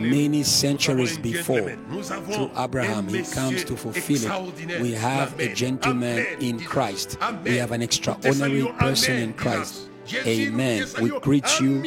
many 0.00 0.42
centuries 0.42 1.18
before 1.18 1.70
through 1.70 2.50
Abraham. 2.56 3.08
He 3.08 3.22
comes 3.22 3.64
to 3.64 3.76
fulfill 3.76 4.48
it. 4.56 4.80
We 4.80 4.92
have 4.92 5.38
a 5.38 5.52
gentleman 5.54 6.26
in 6.40 6.60
Christ. 6.60 7.18
We 7.44 7.56
have 7.56 7.72
an 7.72 7.82
extraordinary 7.82 8.66
person 8.78 9.16
in 9.16 9.32
Christ. 9.34 9.88
Amen. 10.26 10.86
We 11.00 11.10
greet 11.20 11.60
you. 11.60 11.82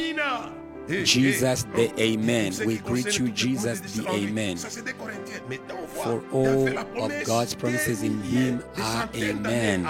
Jesus 0.88 1.64
the 1.74 1.92
Amen. 2.00 2.52
We 2.64 2.78
greet 2.78 3.18
you, 3.18 3.30
Jesus 3.30 3.80
the 3.80 4.08
Amen. 4.10 4.56
For 4.56 6.22
all 6.32 6.68
of 6.78 7.24
God's 7.24 7.54
promises 7.54 8.02
in 8.02 8.20
Him 8.22 8.62
are 8.78 9.08
Amen. 9.14 9.86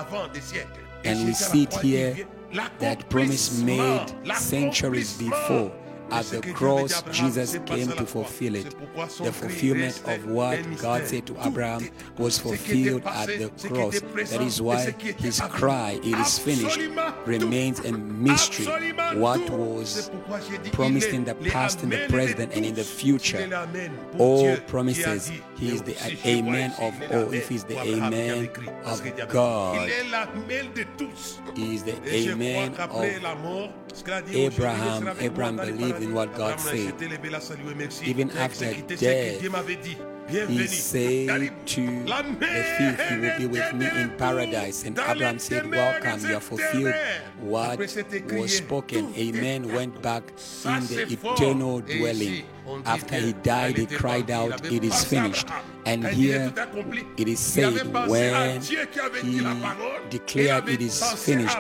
And 1.04 1.26
we 1.26 1.32
see 1.32 1.64
it 1.64 1.74
here 1.74 2.26
that 2.80 3.08
promise 3.08 3.61
made 3.62 4.06
centuries 4.34 5.16
before 5.18 5.72
at 6.11 6.27
the 6.27 6.40
cross, 6.53 7.03
Jesus 7.11 7.59
came 7.66 7.88
to 7.88 8.07
fulfill 8.07 8.55
it. 8.55 8.75
The 9.18 9.33
fulfillment 9.33 10.03
of 10.07 10.27
what 10.27 10.59
God 10.79 11.07
said 11.07 11.27
to 11.27 11.37
Abraham 11.47 11.88
was 12.16 12.38
fulfilled 12.38 13.03
at 13.05 13.27
the 13.27 13.51
cross. 13.68 14.01
That 14.31 14.40
is 14.42 14.61
why 14.61 14.90
his 15.18 15.40
cry, 15.40 16.01
it 16.03 16.18
is 16.18 16.38
finished, 16.38 16.81
remains 17.27 17.81
a 17.81 17.92
mystery. 17.92 18.66
What 19.18 19.49
was 19.51 20.11
promised 20.73 21.11
in 21.11 21.25
the 21.25 21.35
past, 21.35 21.83
in 21.83 21.90
the 21.90 22.07
present, 22.09 22.55
and 22.55 22.64
in 22.64 22.75
the 22.75 22.85
future. 22.85 23.49
All 24.18 24.57
promises, 24.66 25.31
he 25.57 25.75
is 25.75 25.83
the 25.83 25.97
amen 26.27 26.73
of 26.79 26.94
all. 27.12 27.33
If 27.33 27.49
he's 27.49 27.64
the 27.64 27.79
amen 27.81 28.51
of 28.85 29.03
God, 29.29 29.88
he 31.55 31.75
is 31.75 31.83
the 31.85 31.97
amen 32.12 32.75
of 32.75 33.05
Abraham, 34.33 35.09
Abraham 35.18 35.57
believed 35.57 35.97
in 36.02 36.14
what 36.14 36.34
God 36.34 36.61
said. 36.61 37.00
Even 38.04 38.30
after 38.32 38.74
death, 38.96 39.40
he 40.28 40.66
said 40.66 41.66
to 41.66 42.04
the 42.04 42.64
thief, 42.78 43.11
You 43.11 43.20
will 43.20 43.38
be 43.38 43.46
with 43.46 43.74
me 43.74 43.88
in 44.00 44.11
paradise. 44.18 44.84
And 44.84 44.98
Abraham 44.98 45.38
said, 45.38 45.70
Welcome, 45.70 46.20
you 46.20 46.34
have 46.34 46.42
fulfilled 46.42 46.94
what 47.40 47.78
was 47.78 48.56
spoken. 48.56 49.14
Amen. 49.16 49.72
Went 49.72 50.00
back 50.02 50.24
in 50.64 50.87
the 50.87 51.06
eternal 51.11 51.80
dwelling. 51.80 52.44
After 52.85 53.16
he 53.16 53.33
died, 53.33 53.76
he 53.76 53.87
cried 53.87 54.31
out, 54.31 54.64
It 54.66 54.85
is 54.85 55.04
finished. 55.04 55.48
And 55.87 56.04
here 56.04 56.52
it 57.16 57.28
is 57.28 57.40
said, 57.40 57.72
when 58.09 58.61
he 58.61 59.40
declared 60.11 60.68
it 60.68 60.83
is 60.83 61.02
finished, 61.14 61.57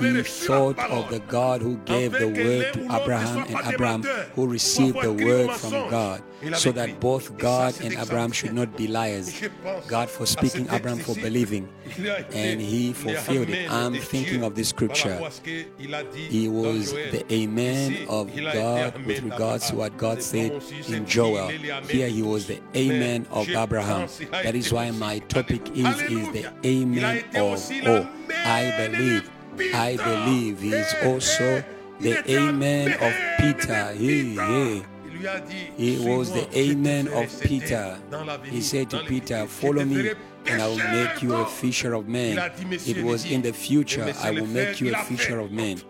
he 0.00 0.22
thought 0.22 0.78
of 0.78 1.10
the 1.10 1.20
God 1.28 1.60
who 1.60 1.76
gave 1.84 2.12
the 2.12 2.28
word 2.28 2.72
to 2.72 2.84
Abraham 2.96 3.44
and 3.46 3.74
Abraham 3.74 4.02
who 4.34 4.46
received 4.46 5.02
the 5.02 5.12
word 5.12 5.50
from 5.52 5.90
God, 5.90 6.22
so 6.54 6.72
that 6.72 7.00
both 7.00 7.36
God 7.36 7.78
and 7.82 7.92
Abraham 7.92 8.32
should 8.32 8.54
not 8.54 8.74
be 8.78 8.86
liars. 8.86 9.42
God 9.88 10.08
for 10.08 10.24
speaking, 10.24 10.66
Abraham 10.70 10.98
for 10.98 11.14
believing, 11.14 11.68
and 12.32 12.60
he 12.60 12.94
fulfilled 12.94 13.50
it. 13.50 13.70
I'm 13.70 13.94
thinking 13.94 14.42
of 14.42 14.54
this 14.54 14.70
scripture. 14.70 15.18
He 16.14 16.48
was 16.48 16.92
the 16.92 17.24
Amen 17.30 18.08
of 18.08 18.34
God 18.34 19.04
with 19.04 19.22
regards 19.22 19.68
to 19.68 19.76
what 19.76 19.98
God 19.98 20.22
said 20.22 20.45
in 20.88 21.06
Joel. 21.06 21.48
Here 21.48 22.08
he 22.08 22.22
was 22.22 22.46
the 22.46 22.60
Amen 22.74 23.26
of 23.30 23.48
Abraham. 23.48 24.08
That 24.30 24.54
is 24.54 24.72
why 24.72 24.90
my 24.90 25.18
topic 25.20 25.68
is, 25.76 26.00
is 26.02 26.28
the 26.32 26.52
Amen 26.64 27.24
of 27.34 27.70
all. 27.86 28.06
I 28.30 28.88
believe, 28.88 29.30
I 29.74 29.96
believe 29.96 30.60
he 30.60 30.72
is 30.72 30.94
also 31.04 31.64
the 32.00 32.30
Amen 32.30 32.92
of 32.92 33.14
Peter. 33.38 33.92
He, 33.92 34.36
he 35.76 36.06
was 36.06 36.32
the 36.32 36.48
Amen 36.56 37.08
of 37.08 37.40
Peter. 37.40 37.98
He 38.44 38.60
said 38.60 38.90
to 38.90 39.00
Peter, 39.04 39.46
Follow 39.46 39.84
me 39.84 40.12
and 40.48 40.62
I 40.62 40.68
will 40.68 40.76
make 40.76 41.22
you 41.22 41.34
a 41.34 41.46
fisher 41.46 41.94
of 41.94 42.08
men. 42.08 42.38
It 42.86 43.04
was 43.04 43.24
in 43.24 43.42
the 43.42 43.52
future, 43.52 44.12
I 44.22 44.30
will 44.30 44.46
make 44.46 44.80
you 44.80 44.94
a 44.94 44.98
fisher 44.98 45.40
of 45.40 45.50
men. 45.50 45.80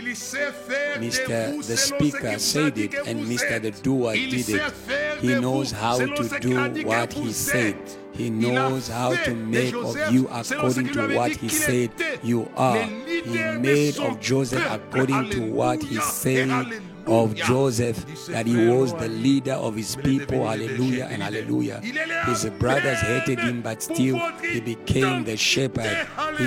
Mr. 0.00 1.66
the 1.66 1.76
speaker 1.76 2.38
said 2.38 2.78
it 2.78 2.94
and 3.06 3.24
Mr. 3.26 3.60
the 3.60 3.70
doer 3.70 4.14
did 4.14 4.48
it. 4.48 4.72
He 5.20 5.34
knows 5.40 5.70
how 5.70 5.98
to 5.98 6.38
do 6.40 6.86
what 6.86 7.12
he 7.12 7.32
said. 7.32 7.76
He 8.12 8.30
knows 8.30 8.88
how 8.88 9.14
to 9.14 9.34
make 9.34 9.74
of 9.74 9.96
you 10.12 10.28
according 10.30 10.88
to 10.92 11.14
what 11.16 11.32
he 11.32 11.48
said 11.48 11.90
you 12.22 12.50
are. 12.56 12.84
He 12.84 13.30
made 13.58 13.98
of 13.98 14.20
Joseph 14.20 14.64
according 14.70 15.30
to 15.30 15.50
what 15.50 15.82
he 15.82 15.98
said 15.98 16.82
of 17.06 17.34
Joseph 17.34 18.26
that 18.28 18.46
he 18.46 18.68
was 18.68 18.92
the 18.94 19.08
leader 19.08 19.54
of 19.54 19.74
his 19.74 19.96
people. 19.96 20.46
Hallelujah 20.46 21.08
and 21.10 21.22
hallelujah. 21.22 21.80
His 22.26 22.44
brothers 22.58 23.00
hated 23.00 23.40
him, 23.40 23.62
but 23.62 23.82
still 23.82 24.18
he 24.40 24.60
became 24.60 25.24
the 25.24 25.36
shepherd. 25.36 26.06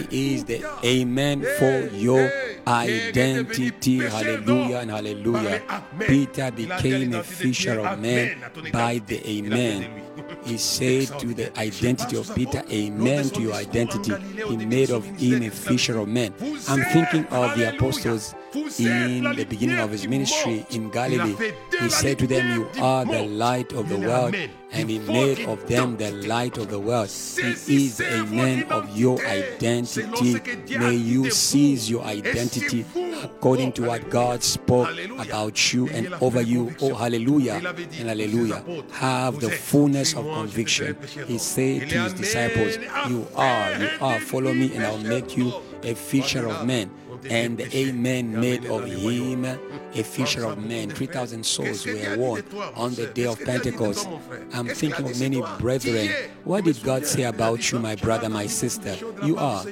He 0.10 0.36
is 0.36 0.46
the 0.46 0.66
amen 0.84 1.42
for 1.58 1.88
your 1.96 2.32
identity. 2.68 4.00
Hallelujah 4.00 4.78
and 4.78 4.92
hallelujah. 4.92 5.62
Peter 6.00 6.52
became 6.52 7.14
a 7.14 7.24
fisher 7.24 7.80
of 7.80 8.00
men 8.00 8.44
by 8.72 9.00
the 9.00 9.28
amen. 9.30 10.02
He 10.44 10.58
said 10.58 11.20
to 11.20 11.34
the 11.34 11.58
identity 11.60 12.18
of 12.18 12.34
Peter, 12.36 12.64
Amen 12.72 13.30
to 13.30 13.42
your 13.42 13.54
identity. 13.54 14.14
He 14.48 14.58
made 14.58 14.92
of 14.92 15.06
him 15.06 15.44
a 15.44 15.50
fisher 15.50 15.98
of 16.00 16.08
men. 16.08 16.34
I'm 16.68 16.84
thinking 16.94 17.26
of 17.28 17.58
the 17.58 17.76
apostles 17.76 18.36
in 18.56 19.24
the 19.36 19.46
beginning 19.48 19.80
of 19.80 19.92
his 19.92 20.08
ministry 20.08 20.66
in 20.72 20.90
Galilee. 20.90 21.36
He 21.80 21.90
said 21.90 22.20
to 22.20 22.28
them, 22.28 22.56
You 22.56 22.82
are 22.82 23.06
the 23.06 23.24
light 23.24 23.74
of 23.74 23.90
the 23.90 23.98
world, 23.98 24.36
and 24.72 24.90
he 24.90 25.00
made 25.00 25.42
of 25.48 25.68
them 25.68 25.98
the 25.98 26.12
light 26.12 26.58
of 26.58 26.70
the 26.70 26.80
world. 26.80 27.10
He 27.10 27.86
is 27.86 28.00
a 28.00 28.26
man 28.26 28.64
of 28.72 28.98
your 28.98 29.20
identity. 29.26 30.40
May 30.78 30.96
you 30.96 31.30
seize 31.32 31.90
your 31.90 32.04
identity 32.04 32.86
according 33.24 33.74
to 33.74 33.88
what 33.88 34.10
God 34.10 34.44
spoke 34.44 34.90
about 35.20 35.74
you 35.74 35.90
and 35.90 36.14
over 36.22 36.42
you. 36.42 36.74
Oh, 36.82 36.94
hallelujah 36.94 37.62
and 38.00 38.10
hallelujah. 38.10 38.64
Have 38.92 39.40
the 39.40 39.50
fullness 39.50 40.14
of 40.14 40.26
conviction. 40.26 40.98
He 41.28 41.38
said 41.38 41.90
to 41.90 42.00
his 42.04 42.14
disciples, 42.14 42.78
You 43.10 43.28
are, 43.36 43.74
you 43.74 43.90
are, 44.02 44.20
follow 44.20 44.54
me, 44.54 44.74
and 44.76 44.86
I'll 44.86 44.98
make 44.98 45.36
you 45.38 45.54
a 45.84 45.94
feature 45.94 46.48
of 46.48 46.66
men 46.66 46.90
and 47.30 47.58
the 47.58 47.78
amen 47.78 48.40
made 48.40 48.66
of 48.66 48.86
him 48.86 49.46
a 49.46 50.04
fisher 50.04 50.46
of 50.46 50.64
men. 50.64 50.90
3,000 50.90 51.46
souls 51.46 51.86
were 51.86 52.18
won 52.18 52.44
on 52.76 52.94
the 52.96 53.08
day 53.08 53.26
of 53.26 53.40
Pentecost. 53.44 54.08
I'm 54.54 54.68
thinking 54.68 55.06
of 55.10 55.20
many 55.20 55.42
brethren. 55.60 56.10
What 56.44 56.66
did 56.66 56.82
God 56.84 57.06
say 57.06 57.24
about 57.24 57.72
you, 57.72 57.80
my 57.80 57.96
brother, 57.96 58.30
my 58.30 58.48
sister? 58.48 58.96
You 59.24 59.38
are. 59.38 59.66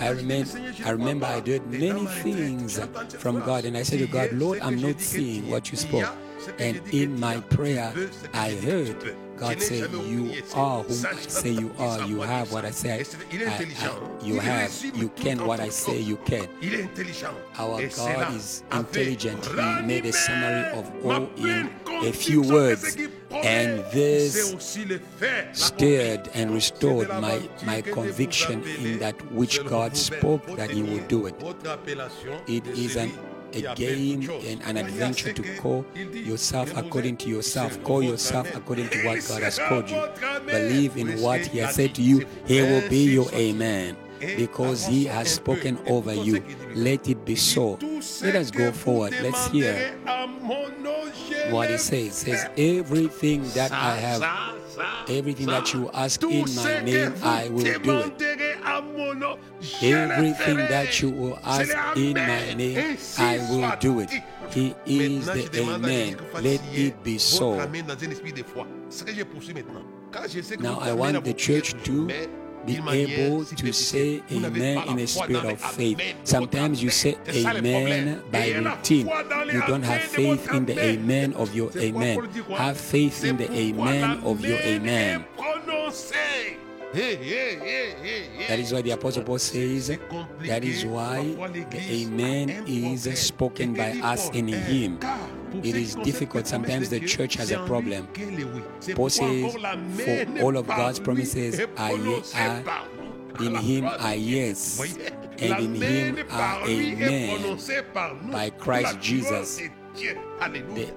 I 0.00 0.08
remember, 0.10 0.58
I 0.84 0.90
remember 0.90 1.26
I 1.26 1.40
did 1.40 1.66
many 1.66 2.06
things 2.06 2.80
from 3.18 3.40
God, 3.40 3.64
and 3.64 3.76
I 3.76 3.82
said 3.82 4.00
to 4.00 4.06
God, 4.06 4.32
Lord, 4.32 4.60
I'm 4.60 4.80
not 4.80 5.00
seeing 5.00 5.48
what 5.48 5.70
you 5.70 5.76
spoke. 5.76 6.08
And 6.58 6.80
in 6.92 7.18
my 7.18 7.40
prayer, 7.40 7.92
I 8.32 8.52
heard 8.52 9.16
God 9.36 9.60
say, 9.60 9.78
You 9.78 10.42
are 10.54 10.82
whom 10.82 11.06
I 11.06 11.16
say 11.16 11.50
you 11.50 11.74
are. 11.78 12.02
You 12.02 12.20
have 12.20 12.52
what 12.52 12.64
I 12.64 12.70
say 12.70 12.92
I, 12.92 12.96
I, 12.96 14.22
you 14.22 14.38
have. 14.38 14.84
You 14.94 15.08
can 15.10 15.46
what 15.46 15.60
I 15.60 15.68
say 15.68 15.98
you 15.98 16.16
can. 16.18 16.48
Our 17.58 17.86
God 17.88 18.34
is 18.34 18.62
intelligent. 18.72 19.44
He 19.46 19.82
made 19.82 20.06
a 20.06 20.12
summary 20.12 20.78
of 20.78 21.04
all 21.04 21.28
in 21.36 21.70
a 21.86 22.12
few 22.12 22.42
words. 22.42 22.96
And 23.30 23.84
this 23.90 24.54
stirred 25.52 26.30
and 26.34 26.54
restored 26.54 27.08
my, 27.08 27.48
my 27.64 27.80
conviction 27.80 28.62
in 28.62 28.98
that 29.00 29.20
which 29.32 29.64
God 29.66 29.96
spoke 29.96 30.46
that 30.56 30.70
He 30.70 30.82
would 30.82 31.08
do 31.08 31.26
it. 31.26 31.34
It 32.46 32.66
is 32.68 32.96
an 32.96 33.12
a 33.54 33.74
game 33.74 34.28
and 34.30 34.62
an 34.62 34.76
adventure 34.76 35.32
to 35.32 35.56
call 35.56 35.84
yourself 35.94 36.76
according 36.76 37.16
to 37.18 37.28
yourself. 37.28 37.82
Call 37.82 38.02
yourself 38.02 38.54
according 38.54 38.88
to 38.90 39.04
what 39.04 39.24
God 39.28 39.42
has 39.42 39.58
called 39.58 39.88
you. 39.88 40.02
Believe 40.46 40.96
in 40.96 41.20
what 41.20 41.40
He 41.46 41.58
has 41.58 41.74
said 41.74 41.94
to 41.96 42.02
you. 42.02 42.26
He 42.46 42.60
will 42.62 42.88
be 42.88 43.04
your 43.12 43.30
amen 43.32 43.96
because 44.18 44.86
He 44.86 45.04
has 45.04 45.32
spoken 45.34 45.78
over 45.86 46.14
you. 46.14 46.42
Let 46.74 47.08
it 47.08 47.24
be 47.24 47.36
so. 47.36 47.78
Let 48.22 48.36
us 48.36 48.50
go 48.50 48.72
forward. 48.72 49.14
Let's 49.22 49.46
hear 49.48 49.96
what 51.50 51.70
He 51.70 51.78
says. 51.78 52.24
It 52.24 52.36
says, 52.36 52.50
Everything 52.56 53.42
that 53.50 53.72
I 53.72 53.96
have 53.96 54.54
Everything 55.08 55.46
that 55.46 55.72
you 55.72 55.90
ask 55.92 56.22
in 56.22 56.54
my 56.56 56.80
name, 56.80 57.14
I 57.22 57.48
will 57.48 57.62
do 57.78 58.00
it. 58.00 58.43
Everything 59.82 60.56
that 60.56 61.00
you 61.00 61.10
will 61.10 61.38
ask 61.44 61.70
in 61.96 62.14
my 62.14 62.54
name, 62.54 62.98
I 63.18 63.38
will 63.50 63.72
do 63.80 64.00
it. 64.00 64.10
He 64.50 64.74
is 64.86 65.26
the 65.26 65.62
Amen. 65.62 66.18
Let 66.34 66.60
it 66.72 67.02
be 67.02 67.18
so. 67.18 67.54
Now 70.60 70.78
I 70.80 70.92
want 70.92 71.24
the 71.24 71.34
church 71.34 71.74
to 71.84 72.06
be 72.66 72.76
able 72.76 73.44
to 73.44 73.72
say 73.72 74.22
amen 74.32 74.88
in 74.88 74.98
a 74.98 75.06
spirit 75.06 75.44
of 75.44 75.60
faith. 75.60 76.00
Sometimes 76.24 76.82
you 76.82 76.90
say 76.90 77.16
amen 77.28 78.22
by 78.30 78.52
routine. 78.52 79.06
You 79.52 79.62
don't 79.66 79.82
have 79.82 80.02
faith 80.02 80.50
in 80.52 80.64
the 80.66 80.78
amen 80.80 81.34
of 81.34 81.54
your 81.54 81.70
amen. 81.76 82.30
Have 82.56 82.78
faith 82.78 83.24
in 83.24 83.36
the 83.36 83.52
amen 83.52 84.20
of 84.24 84.40
your 84.44 84.58
amen. 84.58 85.24
That 86.94 88.58
is 88.58 88.72
why 88.72 88.82
the 88.82 88.92
Apostle 88.92 89.24
Paul 89.24 89.38
says 89.38 89.90
eh, 89.90 89.96
that 90.46 90.62
is 90.62 90.86
why 90.86 91.22
the 91.24 91.66
Amen 91.90 92.64
is 92.68 93.18
spoken 93.18 93.74
by 93.74 93.98
us 94.02 94.30
in 94.30 94.46
Him. 94.48 95.00
It 95.62 95.74
is 95.74 95.96
difficult. 95.96 96.46
Sometimes 96.46 96.90
the 96.90 97.00
church 97.00 97.34
has 97.34 97.50
a 97.50 97.64
problem. 97.66 98.06
Paul 98.94 99.10
says, 99.10 99.54
For 99.54 100.26
all 100.42 100.56
of 100.56 100.66
God's 100.68 101.00
promises 101.00 101.60
are, 101.76 101.92
are 102.36 102.62
in 103.40 103.54
Him 103.56 103.86
are 103.86 104.14
yes, 104.14 104.80
and 105.38 105.64
in 105.64 105.74
Him 105.74 106.26
are 106.30 106.68
amen 106.68 107.58
by 108.30 108.50
Christ 108.50 109.00
Jesus. 109.00 109.60
The 109.94 110.92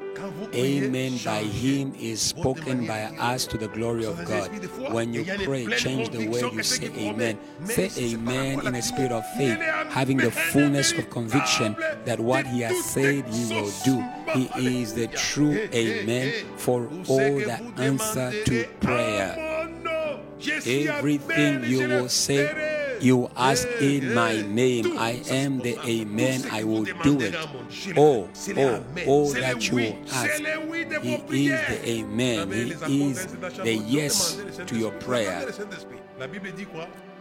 Amen 0.56 1.20
by 1.24 1.44
Him 1.44 1.94
is 2.00 2.20
spoken 2.20 2.88
by 2.88 3.04
us 3.20 3.46
to 3.48 3.58
the 3.58 3.68
glory 3.68 4.06
of 4.06 4.26
God. 4.26 4.50
When 4.92 5.14
you 5.14 5.24
pray, 5.24 5.68
change 5.78 6.10
the 6.10 6.28
way 6.28 6.42
you 6.42 6.64
say 6.64 6.90
Amen. 6.98 7.38
Say 7.66 7.92
Amen 7.98 8.66
in 8.66 8.74
a 8.74 8.82
spirit 8.82 9.12
of 9.12 9.24
faith, 9.38 9.60
having 9.90 10.18
the 10.18 10.32
fullness 10.32 10.92
of 10.94 11.10
conviction 11.12 11.76
that 12.06 12.20
what 12.20 12.48
He 12.48 12.62
has 12.62 12.84
said 12.86 13.28
He 13.28 13.54
will 13.54 13.72
do. 13.86 14.04
He 14.34 14.82
is 14.82 14.96
the 14.96 15.08
true 15.08 15.68
Amen 15.74 16.34
for 16.58 16.90
all 17.08 17.36
the 17.38 17.62
answer 17.78 18.44
to 18.46 18.66
prayer. 18.80 19.68
Everything 20.66 21.64
you 21.66 21.88
will 21.88 22.10
say, 22.10 22.67
you 23.02 23.30
ask 23.36 23.68
in 23.80 24.14
my 24.14 24.42
name. 24.42 24.98
I 24.98 25.22
am 25.30 25.60
the 25.60 25.78
Amen. 25.86 26.44
I 26.52 26.64
will 26.64 26.84
do 26.84 27.22
it. 27.22 27.36
Oh, 27.98 28.30
oh, 28.58 28.84
oh, 29.08 29.34
that 29.34 29.70
you 29.70 29.96
ask. 30.12 30.42
He 31.32 31.48
is 31.48 31.68
the 31.68 31.90
Amen. 31.90 32.52
He 32.52 33.10
is 33.10 33.26
the 33.28 33.76
yes 33.86 34.42
to 34.66 34.78
your 34.78 34.92
prayer. 34.94 35.46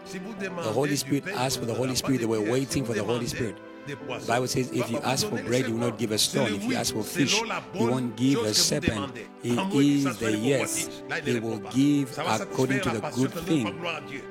The 0.07 0.73
Holy 0.73 0.97
Spirit 0.97 1.29
asked 1.29 1.59
for 1.59 1.67
the 1.67 1.75
Holy 1.75 1.95
Spirit. 1.97 2.21
They 2.21 2.27
were 2.27 2.41
waiting 2.41 2.85
for 2.85 2.95
the 2.95 3.05
Holy 3.05 3.27
Spirit. 3.27 3.57
The 3.87 3.97
Bible 4.27 4.47
says, 4.49 4.71
if 4.73 4.91
you 4.91 4.99
ask 4.99 5.29
for 5.29 5.41
bread, 5.43 5.67
you 5.67 5.75
will 5.75 5.91
not 5.91 5.99
give 5.99 6.11
a 6.11 6.19
stone. 6.19 6.53
If 6.55 6.65
you 6.65 6.75
ask 6.75 6.93
for 6.93 7.03
fish, 7.05 7.41
you 7.41 7.87
won't 7.87 8.17
give 8.17 8.41
a 8.41 8.53
serpent. 8.53 9.17
He 9.43 10.05
is 10.05 10.19
the 10.19 10.37
yes. 10.37 11.03
He 11.25 11.39
will 11.39 11.59
give 11.71 12.19
according 12.19 12.81
to 12.81 12.91
the 12.91 13.01
good 13.15 13.33
thing, 13.33 13.79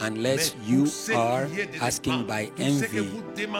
unless 0.01 0.55
you 0.65 0.87
are 1.15 1.47
asking 1.81 2.27
by 2.27 2.51
envy 2.57 3.09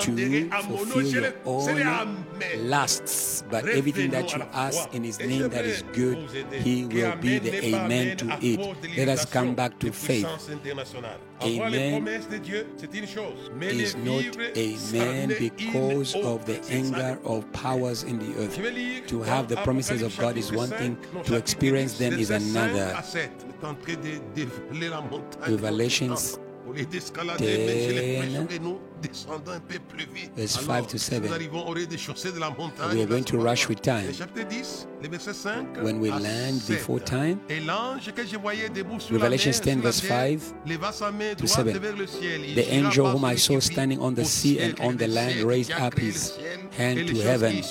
to 0.02 0.50
fulfill 0.64 1.08
your 1.08 1.34
own 1.46 2.26
lusts. 2.58 3.44
But 3.50 3.68
everything 3.70 4.12
that 4.12 4.36
you 4.36 4.44
ask 4.54 4.94
in 4.94 5.04
His 5.04 5.20
name 5.20 5.50
that 5.50 5.64
is 5.64 5.84
good, 5.94 6.18
He 6.52 6.86
will 6.86 7.16
be 7.16 7.40
the 7.40 7.64
amen 7.74 8.18
to 8.18 8.38
it. 8.42 8.60
Let 8.98 9.08
us 9.08 9.26
come 9.26 9.56
back 9.56 9.80
to 9.80 9.92
faith. 9.94 10.28
Amen 11.44 12.08
is 12.08 13.96
not 13.96 14.38
amen 14.58 15.36
because 15.38 16.16
of 16.16 16.46
the 16.46 16.62
anger 16.70 17.20
of 17.24 17.52
powers 17.52 18.04
in 18.04 18.20
the 18.20 18.36
earth. 18.42 19.08
To 19.08 19.22
have 19.22 19.48
the 19.48 19.58
promises 19.58 20.02
of 20.02 20.18
God 20.18 20.38
is 20.38 20.52
one 20.52 20.70
thing, 20.70 20.98
to 21.26 21.36
experience 21.36 21.98
them 21.98 22.14
is 22.14 22.32
another. 22.32 23.02
Revelations 25.48 26.40
10, 26.76 26.88
verse 30.36 30.56
5 30.58 30.88
to 30.88 31.00
7. 31.00 31.32
We 32.92 33.02
are 33.02 33.06
going 33.06 33.24
to 33.26 33.38
rush 33.38 33.68
with 33.68 33.82
time. 33.82 34.12
When 35.82 36.00
we 36.00 36.12
land 36.12 36.62
before 36.68 37.00
time, 37.00 37.42
Revelations 39.10 39.60
10, 39.60 39.82
verse 39.82 40.00
5 40.00 40.54
to 41.38 41.48
7. 41.48 41.82
The 41.82 42.66
angel 42.70 43.10
whom 43.10 43.26
I 43.26 43.36
saw 43.36 43.60
standing 43.60 44.00
on 44.02 44.16
the 44.16 44.26
sea 44.26 44.60
and 44.60 44.80
on 44.80 44.98
the 44.98 45.08
land 45.08 45.42
raised 45.42 45.72
up 45.72 45.98
his 45.98 46.38
hand 46.72 47.08
to 47.08 47.16
heaven 47.22 47.64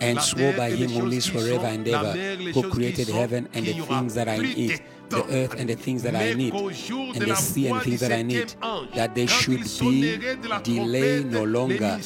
and 0.00 0.20
swore 0.20 0.52
by 0.52 0.70
him 0.70 0.90
who 0.90 1.06
lives 1.06 1.26
forever 1.26 1.66
and 1.66 1.86
ever, 1.88 2.12
who 2.52 2.70
created 2.70 3.08
heaven 3.08 3.48
and 3.54 3.66
the 3.66 3.72
things 3.72 4.14
that 4.14 4.28
are 4.28 4.34
in 4.34 4.44
it 4.70 4.82
the 5.12 5.24
earth 5.30 5.54
and 5.58 5.68
the 5.68 5.76
things 5.76 6.02
that 6.02 6.16
I 6.16 6.32
need, 6.34 6.52
and 6.54 7.22
the 7.22 7.36
sea 7.36 7.68
and 7.68 7.82
things 7.82 8.00
that 8.00 8.12
I 8.12 8.22
need, 8.22 8.54
that 8.94 9.14
they 9.14 9.26
should 9.26 9.62
be 9.78 10.18
delayed 10.62 11.30
no 11.30 11.44
longer, 11.44 11.98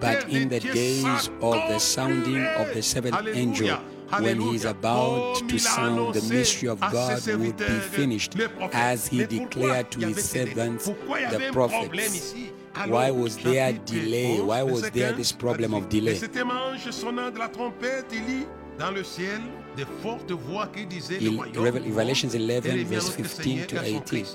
but 0.00 0.28
in 0.28 0.48
the 0.48 0.60
days 0.60 1.28
of 1.40 1.54
the 1.68 1.78
sounding 1.78 2.44
of 2.44 2.72
the 2.72 2.82
seventh 2.82 3.26
angel, 3.34 3.78
when 4.20 4.40
he 4.40 4.54
is 4.54 4.64
about 4.64 5.48
to 5.48 5.58
sound, 5.58 6.14
the 6.14 6.22
mystery 6.32 6.68
of 6.68 6.78
God 6.80 7.26
would 7.26 7.56
be 7.56 7.80
finished, 7.90 8.36
as 8.72 9.08
he 9.08 9.24
declared 9.26 9.90
to 9.90 10.00
his 10.06 10.22
servants, 10.28 10.86
the 10.86 11.50
prophets. 11.52 12.34
Why 12.86 13.10
was 13.10 13.36
there 13.38 13.72
delay? 13.72 14.40
Why 14.40 14.62
was 14.62 14.90
there 14.90 15.12
this 15.12 15.32
problem 15.32 15.74
of 15.74 15.88
delay? 15.88 16.18
Il, 21.20 21.40
Revelations 21.56 22.34
11, 22.34 22.84
verse 22.84 23.08
15 23.08 23.66
to 23.66 23.82
18. 23.82 24.26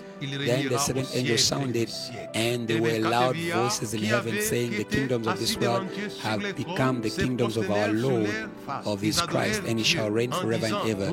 Then 0.45 0.67
the 0.67 0.77
seventh 0.77 1.15
angel 1.15 1.37
sounded, 1.37 1.89
and 2.33 2.67
there 2.67 2.81
were 2.81 2.99
loud 2.99 3.37
voices 3.37 3.93
in 3.93 4.03
heaven 4.03 4.41
saying, 4.41 4.71
The 4.71 4.83
kingdoms 4.83 5.27
of 5.27 5.39
this 5.39 5.57
world 5.57 5.87
have 6.21 6.41
become 6.55 7.01
the 7.01 7.09
kingdoms 7.09 7.55
of 7.55 7.71
our 7.71 7.87
Lord, 7.89 8.29
of 8.85 8.99
his 9.01 9.21
Christ, 9.21 9.63
and 9.65 9.77
he 9.79 9.85
shall 9.85 10.09
reign 10.11 10.31
forever 10.31 10.65
and 10.65 10.89
ever. 10.89 11.05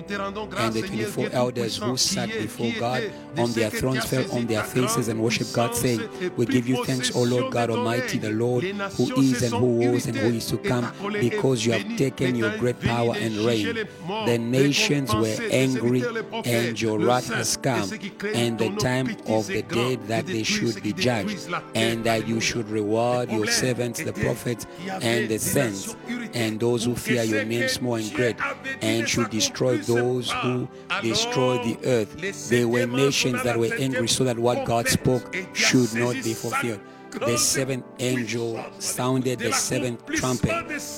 And 0.58 0.74
the 0.74 0.82
24 0.82 1.28
elders 1.32 1.76
who 1.76 1.96
sat 1.96 2.28
before 2.28 2.72
God 2.80 3.12
on 3.38 3.52
their 3.52 3.70
thrones 3.70 4.04
fell 4.06 4.30
on 4.32 4.46
their 4.46 4.64
faces 4.64 5.08
and 5.08 5.22
worshiped 5.22 5.52
God, 5.52 5.74
saying, 5.76 6.02
We 6.36 6.46
give 6.46 6.66
you 6.66 6.84
thanks, 6.84 7.14
O 7.14 7.22
Lord 7.22 7.52
God 7.52 7.70
Almighty, 7.70 8.18
the 8.18 8.30
Lord 8.30 8.64
who 8.64 9.20
is 9.20 9.42
and 9.42 9.54
who 9.54 9.90
was 9.92 10.06
and 10.06 10.16
who 10.16 10.28
is 10.28 10.46
to 10.46 10.58
come, 10.58 10.90
because 11.12 11.64
you 11.64 11.72
have 11.72 11.96
taken 11.96 12.34
your 12.34 12.56
great 12.58 12.80
power 12.80 13.14
and 13.16 13.36
reign. 13.36 13.86
The 14.24 14.38
nations 14.38 15.14
were 15.14 15.36
angry, 15.50 16.02
and 16.44 16.80
your 16.80 16.98
wrath 16.98 17.28
has 17.28 17.56
come, 17.56 17.90
and 18.34 18.58
the 18.58 18.74
time 18.76 19.16
of 19.26 19.46
the 19.46 19.62
dead 19.62 20.06
that 20.08 20.26
they 20.26 20.42
should 20.42 20.82
be 20.82 20.92
judged, 20.92 21.48
and 21.74 22.04
that 22.04 22.26
you 22.26 22.40
should 22.40 22.68
reward 22.70 23.30
your 23.30 23.46
servants, 23.46 24.02
the 24.02 24.12
prophets, 24.12 24.66
and 25.02 25.28
the 25.28 25.38
saints, 25.38 25.96
and 26.34 26.58
those 26.60 26.84
who 26.84 26.94
fear 26.94 27.22
your 27.22 27.44
name, 27.44 27.68
small 27.68 27.96
and 27.96 28.12
great, 28.14 28.36
and 28.82 29.08
should 29.08 29.30
destroy 29.30 29.76
those 29.78 30.30
who 30.30 30.68
destroy 31.02 31.62
the 31.64 31.78
earth. 31.84 32.48
There 32.48 32.68
were 32.68 32.86
nations 32.86 33.42
that 33.42 33.58
were 33.58 33.74
angry, 33.78 34.08
so 34.08 34.24
that 34.24 34.38
what 34.38 34.64
God 34.64 34.88
spoke 34.88 35.34
should 35.52 35.94
not 35.94 36.14
be 36.14 36.34
fulfilled 36.34 36.80
the 37.10 37.36
seventh 37.36 37.84
angel 37.98 38.64
sounded 38.78 39.38
the 39.38 39.52
seventh 39.52 40.04
trumpet, 40.06 40.50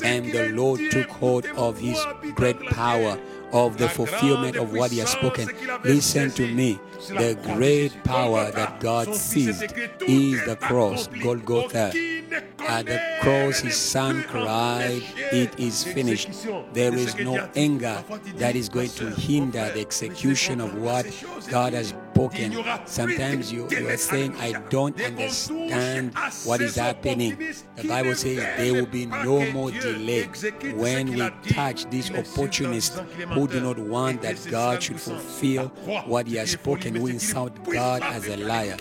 and 0.05 0.33
the 0.33 0.51
Lord 0.51 0.81
took 0.91 1.09
hold 1.09 1.47
of 1.47 1.79
his 1.79 1.99
great 2.35 2.61
power 2.67 3.19
of 3.53 3.79
the 3.79 3.89
fulfillment 3.89 4.57
of 4.57 4.73
what 4.75 4.91
he 4.91 4.99
has 4.99 5.11
spoken. 5.11 5.49
Listen 5.85 6.31
to 6.33 6.47
me. 6.47 6.79
The 7.09 7.39
great 7.55 8.05
power 8.05 8.51
that 8.51 8.81
God 8.81 9.15
seized 9.15 9.73
is 10.07 10.45
the 10.45 10.57
cross, 10.57 11.07
Golgotha. 11.07 11.93
At 12.61 12.87
the 12.87 13.01
cross, 13.21 13.61
his 13.61 13.77
son 13.77 14.23
cried, 14.25 15.03
It 15.33 15.59
is 15.59 15.85
finished. 15.85 16.31
There 16.73 16.95
is 16.95 17.17
no 17.17 17.49
anger 17.57 18.05
that 18.37 18.57
is 18.57 18.69
going 18.69 18.91
to 18.91 19.11
hinder 19.11 19.71
the 19.73 19.81
execution 19.81 20.61
of 20.61 20.75
what 20.79 21.07
God 21.51 21.73
has 21.73 21.95
spoken. 22.13 22.65
Sometimes 22.87 23.53
you, 23.53 23.69
you 23.71 23.89
are 23.89 23.97
saying, 23.97 24.35
I 24.37 24.53
don't 24.71 25.01
understand 25.01 26.15
what 26.45 26.61
is 26.61 26.77
happening. 26.77 27.39
The 27.77 27.89
Bible 27.89 28.15
says 28.15 28.39
there 28.59 28.75
will 28.75 28.87
be 28.87 29.07
no 29.07 29.51
more 29.53 29.71
delay 29.71 30.29
when 30.75 31.13
we 31.13 31.31
touch 31.49 31.89
these 31.91 32.11
opportunists 32.11 32.99
who 33.29 33.47
do 33.49 33.61
not 33.61 33.79
want 33.79 34.23
that 34.23 34.45
God 34.51 34.83
should 34.83 35.01
fulfill 35.01 35.69
what 36.07 36.27
He 36.27 36.37
has 36.37 36.51
spoken, 36.51 36.97
who 36.97 37.07
insult 37.07 37.65
God 37.65 38.03
as 38.03 38.27
a 38.27 38.37
liar. 38.37 38.79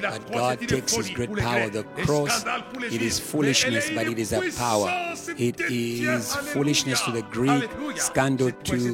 But 0.00 0.32
God 0.32 0.60
takes 0.68 0.94
His 0.94 1.10
great 1.10 1.34
power. 1.36 1.68
The 1.68 1.84
cross, 2.04 2.44
it 2.92 3.02
is 3.02 3.18
foolishness, 3.18 3.90
but 3.90 4.06
it 4.06 4.18
is 4.18 4.32
a 4.32 4.50
power. 4.58 5.14
It 5.38 5.60
is 5.60 6.34
foolishness 6.34 7.00
to 7.02 7.12
the 7.12 7.22
Greek, 7.22 7.70
scandal 7.96 8.50
to 8.50 8.92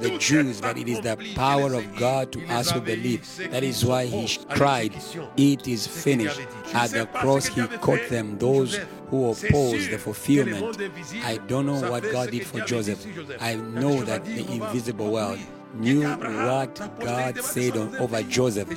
the 0.00 0.16
Jews, 0.18 0.60
but 0.60 0.78
it 0.78 0.88
is 0.88 1.00
the 1.00 1.16
power 1.34 1.74
of 1.74 1.96
God 1.96 2.32
to 2.32 2.44
us 2.46 2.70
who 2.70 2.80
believe. 2.80 3.26
That 3.50 3.62
is 3.62 3.84
why 3.84 4.06
He 4.06 4.38
cried, 4.50 4.94
It 5.36 5.68
is 5.68 5.86
finished. 5.86 6.40
At 6.74 6.90
the 6.90 7.06
cross, 7.06 7.46
He 7.46 7.66
caught 7.78 8.08
them, 8.08 8.38
those 8.38 8.78
who 9.08 9.30
oppose 9.30 9.88
the 9.88 9.98
fulfillment. 9.98 10.80
I 11.24 11.38
don't 11.48 11.66
know 11.66 11.90
what 11.90 12.02
God 12.12 12.30
did 12.30 12.46
for 12.46 12.60
Joseph. 12.60 13.04
I 13.40 13.56
know 13.56 14.04
that 14.04 14.24
the 14.24 14.46
invisible 14.52 15.10
world 15.12 15.38
knew 15.74 16.02
what 16.02 17.00
God 17.00 17.38
said 17.38 17.76
on, 17.76 17.96
over 17.96 18.22
Joseph. 18.22 18.68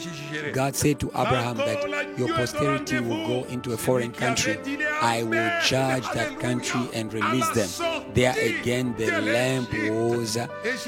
God 0.54 0.76
said 0.76 1.00
to 1.00 1.08
Abraham 1.10 1.58
that 1.58 2.18
your 2.18 2.30
posterity 2.30 3.00
will 3.00 3.28
go 3.28 3.44
into 3.46 3.74
a 3.74 3.78
foreign 3.78 4.12
country. 4.12 4.58
I 5.02 5.24
will 5.24 5.52
judge 5.66 6.04
that 6.14 6.40
country 6.40 6.82
and 6.94 7.14
release 7.14 7.50
them. 7.50 8.04
There 8.14 8.36
again, 8.38 8.96
the 8.98 9.22
lamp 9.22 9.72
was 9.74 10.38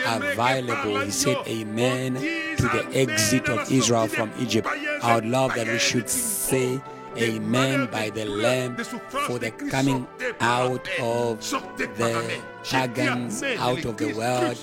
available. 0.05 0.99
He 1.01 1.11
said, 1.11 1.37
Amen 1.47 2.15
to 2.15 2.63
the 2.63 2.87
exit 2.93 3.49
of 3.49 3.71
Israel 3.71 4.07
from 4.07 4.31
Egypt. 4.39 4.67
I 5.01 5.15
would 5.15 5.25
love 5.25 5.53
that 5.55 5.67
we 5.67 5.79
should 5.79 6.09
say, 6.09 6.81
Amen 7.17 7.87
by 7.91 8.09
the 8.09 8.25
Lamb 8.25 8.75
for 8.75 9.39
the 9.39 9.51
coming 9.51 10.07
out 10.41 10.87
of 10.99 11.39
the 11.77 12.41
pagans, 12.63 13.43
out 13.43 13.85
of 13.85 13.97
the 13.97 14.13
world, 14.13 14.57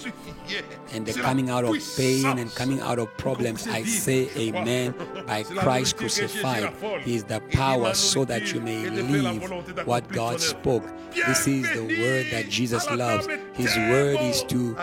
and 0.92 1.06
the 1.06 1.14
coming 1.14 1.48
out 1.50 1.64
of 1.64 1.76
pain 1.96 2.38
and 2.38 2.54
coming 2.54 2.80
out 2.80 2.98
of 2.98 3.16
problems. 3.16 3.66
I 3.66 3.84
say 3.84 4.28
Amen 4.36 4.94
by 5.26 5.44
Christ 5.44 5.96
crucified. 5.96 6.74
He 7.02 7.14
is 7.14 7.24
the 7.24 7.40
power 7.52 7.94
so 7.94 8.24
that 8.24 8.52
you 8.52 8.60
may 8.60 8.90
live 8.90 9.86
what 9.86 10.08
God 10.08 10.40
spoke. 10.40 10.84
This 11.14 11.46
is 11.46 11.70
the 11.72 11.82
word 11.82 12.26
that 12.32 12.48
Jesus 12.48 12.88
loves. 12.90 13.26
His 13.54 13.74
word 13.76 14.20
is 14.20 14.42
to 14.44 14.74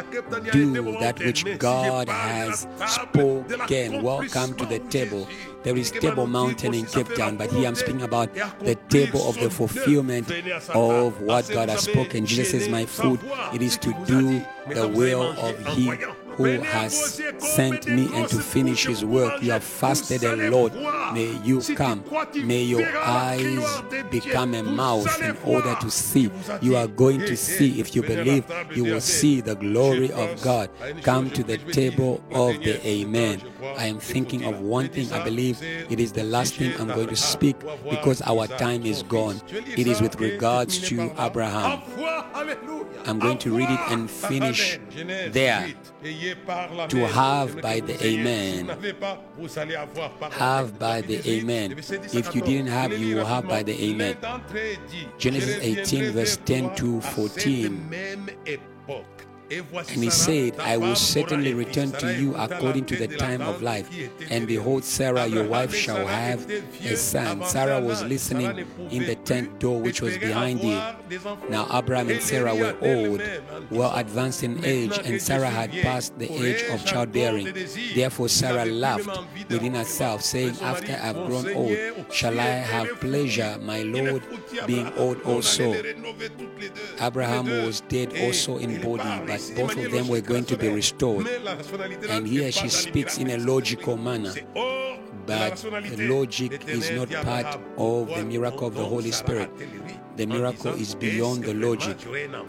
do 0.52 0.74
that 1.00 1.20
which 1.20 1.46
God 1.60 2.08
has 2.10 2.68
spoken. 2.88 4.02
Welcome 4.02 4.56
to 4.56 4.66
the 4.66 4.80
table. 4.90 5.28
There 5.64 5.76
is 5.76 5.92
Table 5.92 6.26
Mountain 6.28 6.74
in 6.74 6.86
Cape 6.86 7.14
Town, 7.16 7.36
but 7.36 7.52
here 7.52 7.68
I'm 7.68 7.76
speaking 7.76 8.02
about 8.02 8.34
the 8.60 8.76
table 8.90 9.28
of 9.28 9.36
the 9.40 9.50
fulfillment 9.50 10.30
of 10.70 11.22
what 11.22 11.50
God 11.50 11.70
has 11.70 11.82
spoken. 11.84 12.26
Jesus 12.26 12.52
says, 12.52 12.70
My 12.70 12.86
food, 12.86 13.20
it 13.54 13.62
is 13.62 13.78
to 13.78 13.94
do 14.06 14.42
the 14.74 14.88
will 14.88 15.22
of 15.38 15.58
He 15.76 15.92
who 16.40 16.62
has 16.62 17.22
sent 17.38 17.86
me 17.88 18.10
and 18.14 18.30
to 18.30 18.40
finish 18.40 18.86
his 18.86 19.04
work. 19.04 19.44
You 19.44 19.52
have 19.52 19.64
fasted 19.64 20.24
a 20.24 20.50
lot. 20.50 20.74
May 21.14 21.38
you 21.44 21.62
come. 21.76 22.04
May 22.34 22.64
your 22.64 22.88
eyes 22.98 23.82
become 24.10 24.54
a 24.54 24.64
mouth 24.64 25.22
in 25.22 25.36
order 25.44 25.76
to 25.82 25.92
see. 25.92 26.32
You 26.62 26.78
are 26.78 26.88
going 26.88 27.20
to 27.20 27.36
see. 27.36 27.80
If 27.80 27.94
you 27.94 28.04
believe, 28.04 28.46
you 28.74 28.86
will 28.86 29.02
see 29.02 29.42
the 29.42 29.56
glory 29.56 30.12
of 30.14 30.42
God. 30.42 30.70
Come 31.04 31.30
to 31.32 31.44
the 31.44 31.58
table 31.58 32.24
of 32.32 32.58
the 32.64 32.80
Amen. 32.88 33.42
I 33.78 33.88
am 33.88 34.00
thinking 34.00 34.46
of 34.46 34.62
one 34.62 34.88
thing. 34.88 35.12
I 35.12 35.22
believe 35.24 35.62
it 35.62 36.00
is 36.00 36.14
the 36.14 36.24
last 36.24 36.56
thing 36.56 36.74
I'm 36.80 36.88
going 36.88 37.10
to 37.10 37.18
speak 37.18 37.58
because 37.90 38.22
our 38.22 38.48
time 38.48 38.86
is 38.86 39.04
gone. 39.04 39.42
It 39.50 39.88
is 39.88 40.00
with 40.02 40.16
regards 40.22 40.80
to 40.88 41.12
Abraham. 41.20 41.82
I'm 43.06 43.20
going 43.20 43.38
to 43.40 43.56
read 43.56 43.70
it 43.70 43.80
and 43.90 44.10
finish 44.10 44.80
there. 45.32 45.74
To 46.90 47.08
have 47.08 47.62
by 47.62 47.80
the 47.80 48.06
Amen. 48.06 48.68
Have 50.32 50.80
by 50.80 51.02
the 51.02 51.30
Amen. 51.30 51.76
If 51.78 52.36
you 52.36 52.42
didn't 52.42 52.68
have, 52.68 52.98
you 52.98 53.16
will 53.16 53.26
have 53.26 53.48
by 53.48 53.64
the 53.64 53.82
Amen. 53.84 54.18
Genesis 55.18 55.60
18, 55.62 56.12
verse 56.12 56.38
10 56.46 56.76
to 56.76 57.02
14. 57.02 57.90
And 59.52 60.04
he 60.04 60.10
said, 60.10 60.60
I 60.60 60.78
will 60.78 60.96
certainly 60.96 61.54
return 61.54 61.92
to 61.94 62.14
you 62.14 62.36
according 62.36 62.86
to 62.86 62.96
the 62.96 63.08
time 63.08 63.42
of 63.42 63.62
life. 63.62 63.90
And 64.30 64.48
behold, 64.48 64.84
Sarah, 64.84 65.28
your 65.28 65.48
wife, 65.48 65.74
shall 65.74 66.06
have 66.06 66.50
a 66.50 66.96
son. 66.96 67.44
Sarah 67.46 67.80
was 67.82 68.04
listening 68.04 68.68
in 68.92 69.06
the 69.06 69.16
tent 69.16 69.60
door 69.60 69.82
which 69.82 70.02
was 70.02 70.18
behind 70.18 70.62
you. 70.62 70.80
Now, 71.50 71.68
Abraham 71.74 72.10
and 72.10 72.22
Sarah 72.22 72.56
were 72.56 72.76
old, 72.82 73.22
well 73.72 73.96
advanced 73.96 74.44
in 74.44 74.64
age, 74.64 74.98
and 75.04 75.22
Sarah 75.22 75.50
had 75.50 75.72
passed 75.72 76.18
the 76.20 76.32
age 76.32 76.64
of 76.70 76.86
childbearing. 76.86 77.54
Therefore, 77.96 78.30
Sarah 78.30 78.66
laughed 78.66 79.10
within 79.50 79.74
herself, 79.74 80.22
saying, 80.22 80.56
After 80.62 80.92
I 80.94 80.98
have 80.98 81.16
grown 81.26 81.52
old, 81.54 81.78
shall 82.12 82.40
I 82.40 82.44
have 82.44 83.00
pleasure, 83.00 83.58
my 83.62 83.82
Lord, 83.82 84.24
being 84.68 84.92
old 84.94 85.22
also? 85.24 85.76
Abraham 87.00 87.46
was 87.66 87.82
dead 87.82 88.14
also 88.22 88.58
in 88.58 88.82
body, 88.82 89.39
but 89.48 89.56
both 89.56 89.78
of 89.78 89.92
them 89.92 90.08
were 90.08 90.22
going 90.22 90.46
to 90.46 90.58
be 90.58 90.70
restored. 90.70 91.28
And 92.10 92.28
here 92.28 92.52
she 92.52 92.70
speaks 92.70 93.18
in 93.18 93.30
a 93.30 93.38
logical 93.38 93.98
manner. 93.98 94.34
But 95.26 95.64
logic 95.98 96.68
is 96.68 96.90
not 96.92 97.12
part 97.24 97.60
of 97.78 98.08
the 98.16 98.24
miracle 98.24 98.68
of 98.68 98.76
the 98.76 98.86
Holy 98.86 99.12
Spirit. 99.12 99.52
The 100.18 100.26
miracle 100.26 100.74
is 100.74 100.96
beyond 100.96 101.44
the 101.44 101.54
logic. 101.54 101.98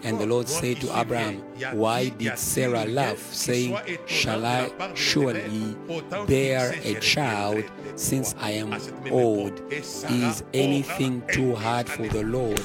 And 0.03 0.19
the 0.19 0.27
Lord 0.27 0.49
said 0.49 0.81
to 0.81 0.99
Abraham, 0.99 1.41
Why 1.73 2.09
did 2.09 2.39
Sarah 2.39 2.87
laugh, 2.87 3.19
saying, 3.19 3.79
Shall 4.07 4.45
I 4.47 4.71
surely 4.95 5.77
bear 6.27 6.75
a 6.83 6.95
child 7.01 7.65
since 7.97 8.35
I 8.41 8.53
am 8.53 8.75
old? 9.11 9.61
Is 9.71 10.43
anything 10.55 11.23
too 11.33 11.55
hard 11.55 11.89
for 11.89 12.09
the 12.09 12.23
Lord? 12.25 12.61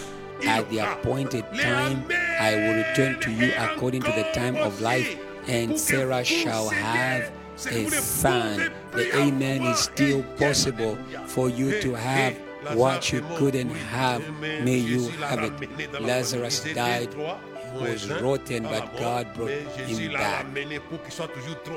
At 0.45 0.69
the 0.69 0.79
appointed 0.79 1.45
time, 1.53 2.05
I 2.39 2.55
will 2.55 2.75
return 2.75 3.19
to 3.21 3.31
you 3.31 3.53
according 3.57 4.01
to 4.01 4.11
the 4.11 4.29
time 4.33 4.55
of 4.55 4.81
life, 4.81 5.17
and 5.47 5.79
Sarah 5.79 6.23
shall 6.23 6.69
have 6.69 7.31
a 7.67 7.89
son. 7.89 8.71
The 8.91 9.15
amen 9.17 9.63
is 9.63 9.79
still 9.79 10.23
possible 10.37 10.97
for 11.27 11.49
you 11.49 11.79
to 11.81 11.93
have 11.93 12.37
what 12.73 13.11
you 13.11 13.21
couldn't 13.35 13.69
have. 13.69 14.21
May 14.39 14.77
you 14.77 15.09
have 15.21 15.43
it. 15.43 16.01
Lazarus 16.01 16.63
died 16.73 17.13
He 17.13 17.81
was 17.81 18.09
rotten, 18.09 18.63
but 18.63 18.97
God 18.97 19.33
brought 19.33 19.49
him 19.51 20.13
back. 20.13 20.45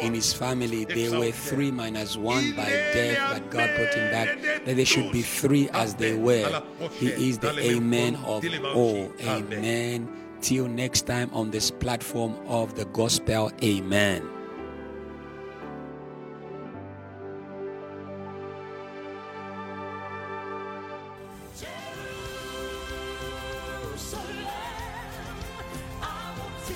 In 0.01 0.15
his 0.15 0.33
family, 0.33 0.85
there 0.85 1.19
were 1.19 1.33
three 1.33 1.71
minus 1.71 2.17
one 2.17 2.55
by 2.57 2.67
death, 2.67 3.33
but 3.35 3.51
God 3.51 3.71
brought 3.77 3.95
him 3.95 4.11
back. 4.13 4.65
That 4.65 4.77
they 4.77 4.85
should 4.85 5.13
be 5.13 5.23
three 5.23 5.69
as 5.71 5.95
they 5.95 6.15
were. 6.15 6.63
He 6.93 7.09
is 7.29 7.39
the 7.39 7.59
Amen 7.59 8.17
of 8.17 8.45
all. 8.75 9.13
Amen. 9.21 10.09
Till 10.41 10.69
next 10.69 11.03
time 11.03 11.31
on 11.33 11.51
this 11.51 11.71
platform 11.71 12.37
of 12.47 12.75
the 12.75 12.85
gospel. 12.87 13.51
Amen. 13.63 14.29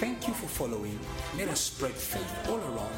Thank 0.03 0.27
you 0.27 0.35
for 0.35 0.49
following. 0.49 0.99
Let 1.39 1.49
us 1.49 1.61
spread 1.61 1.93
faith 1.93 2.49
all 2.49 2.59
around. 2.59 2.92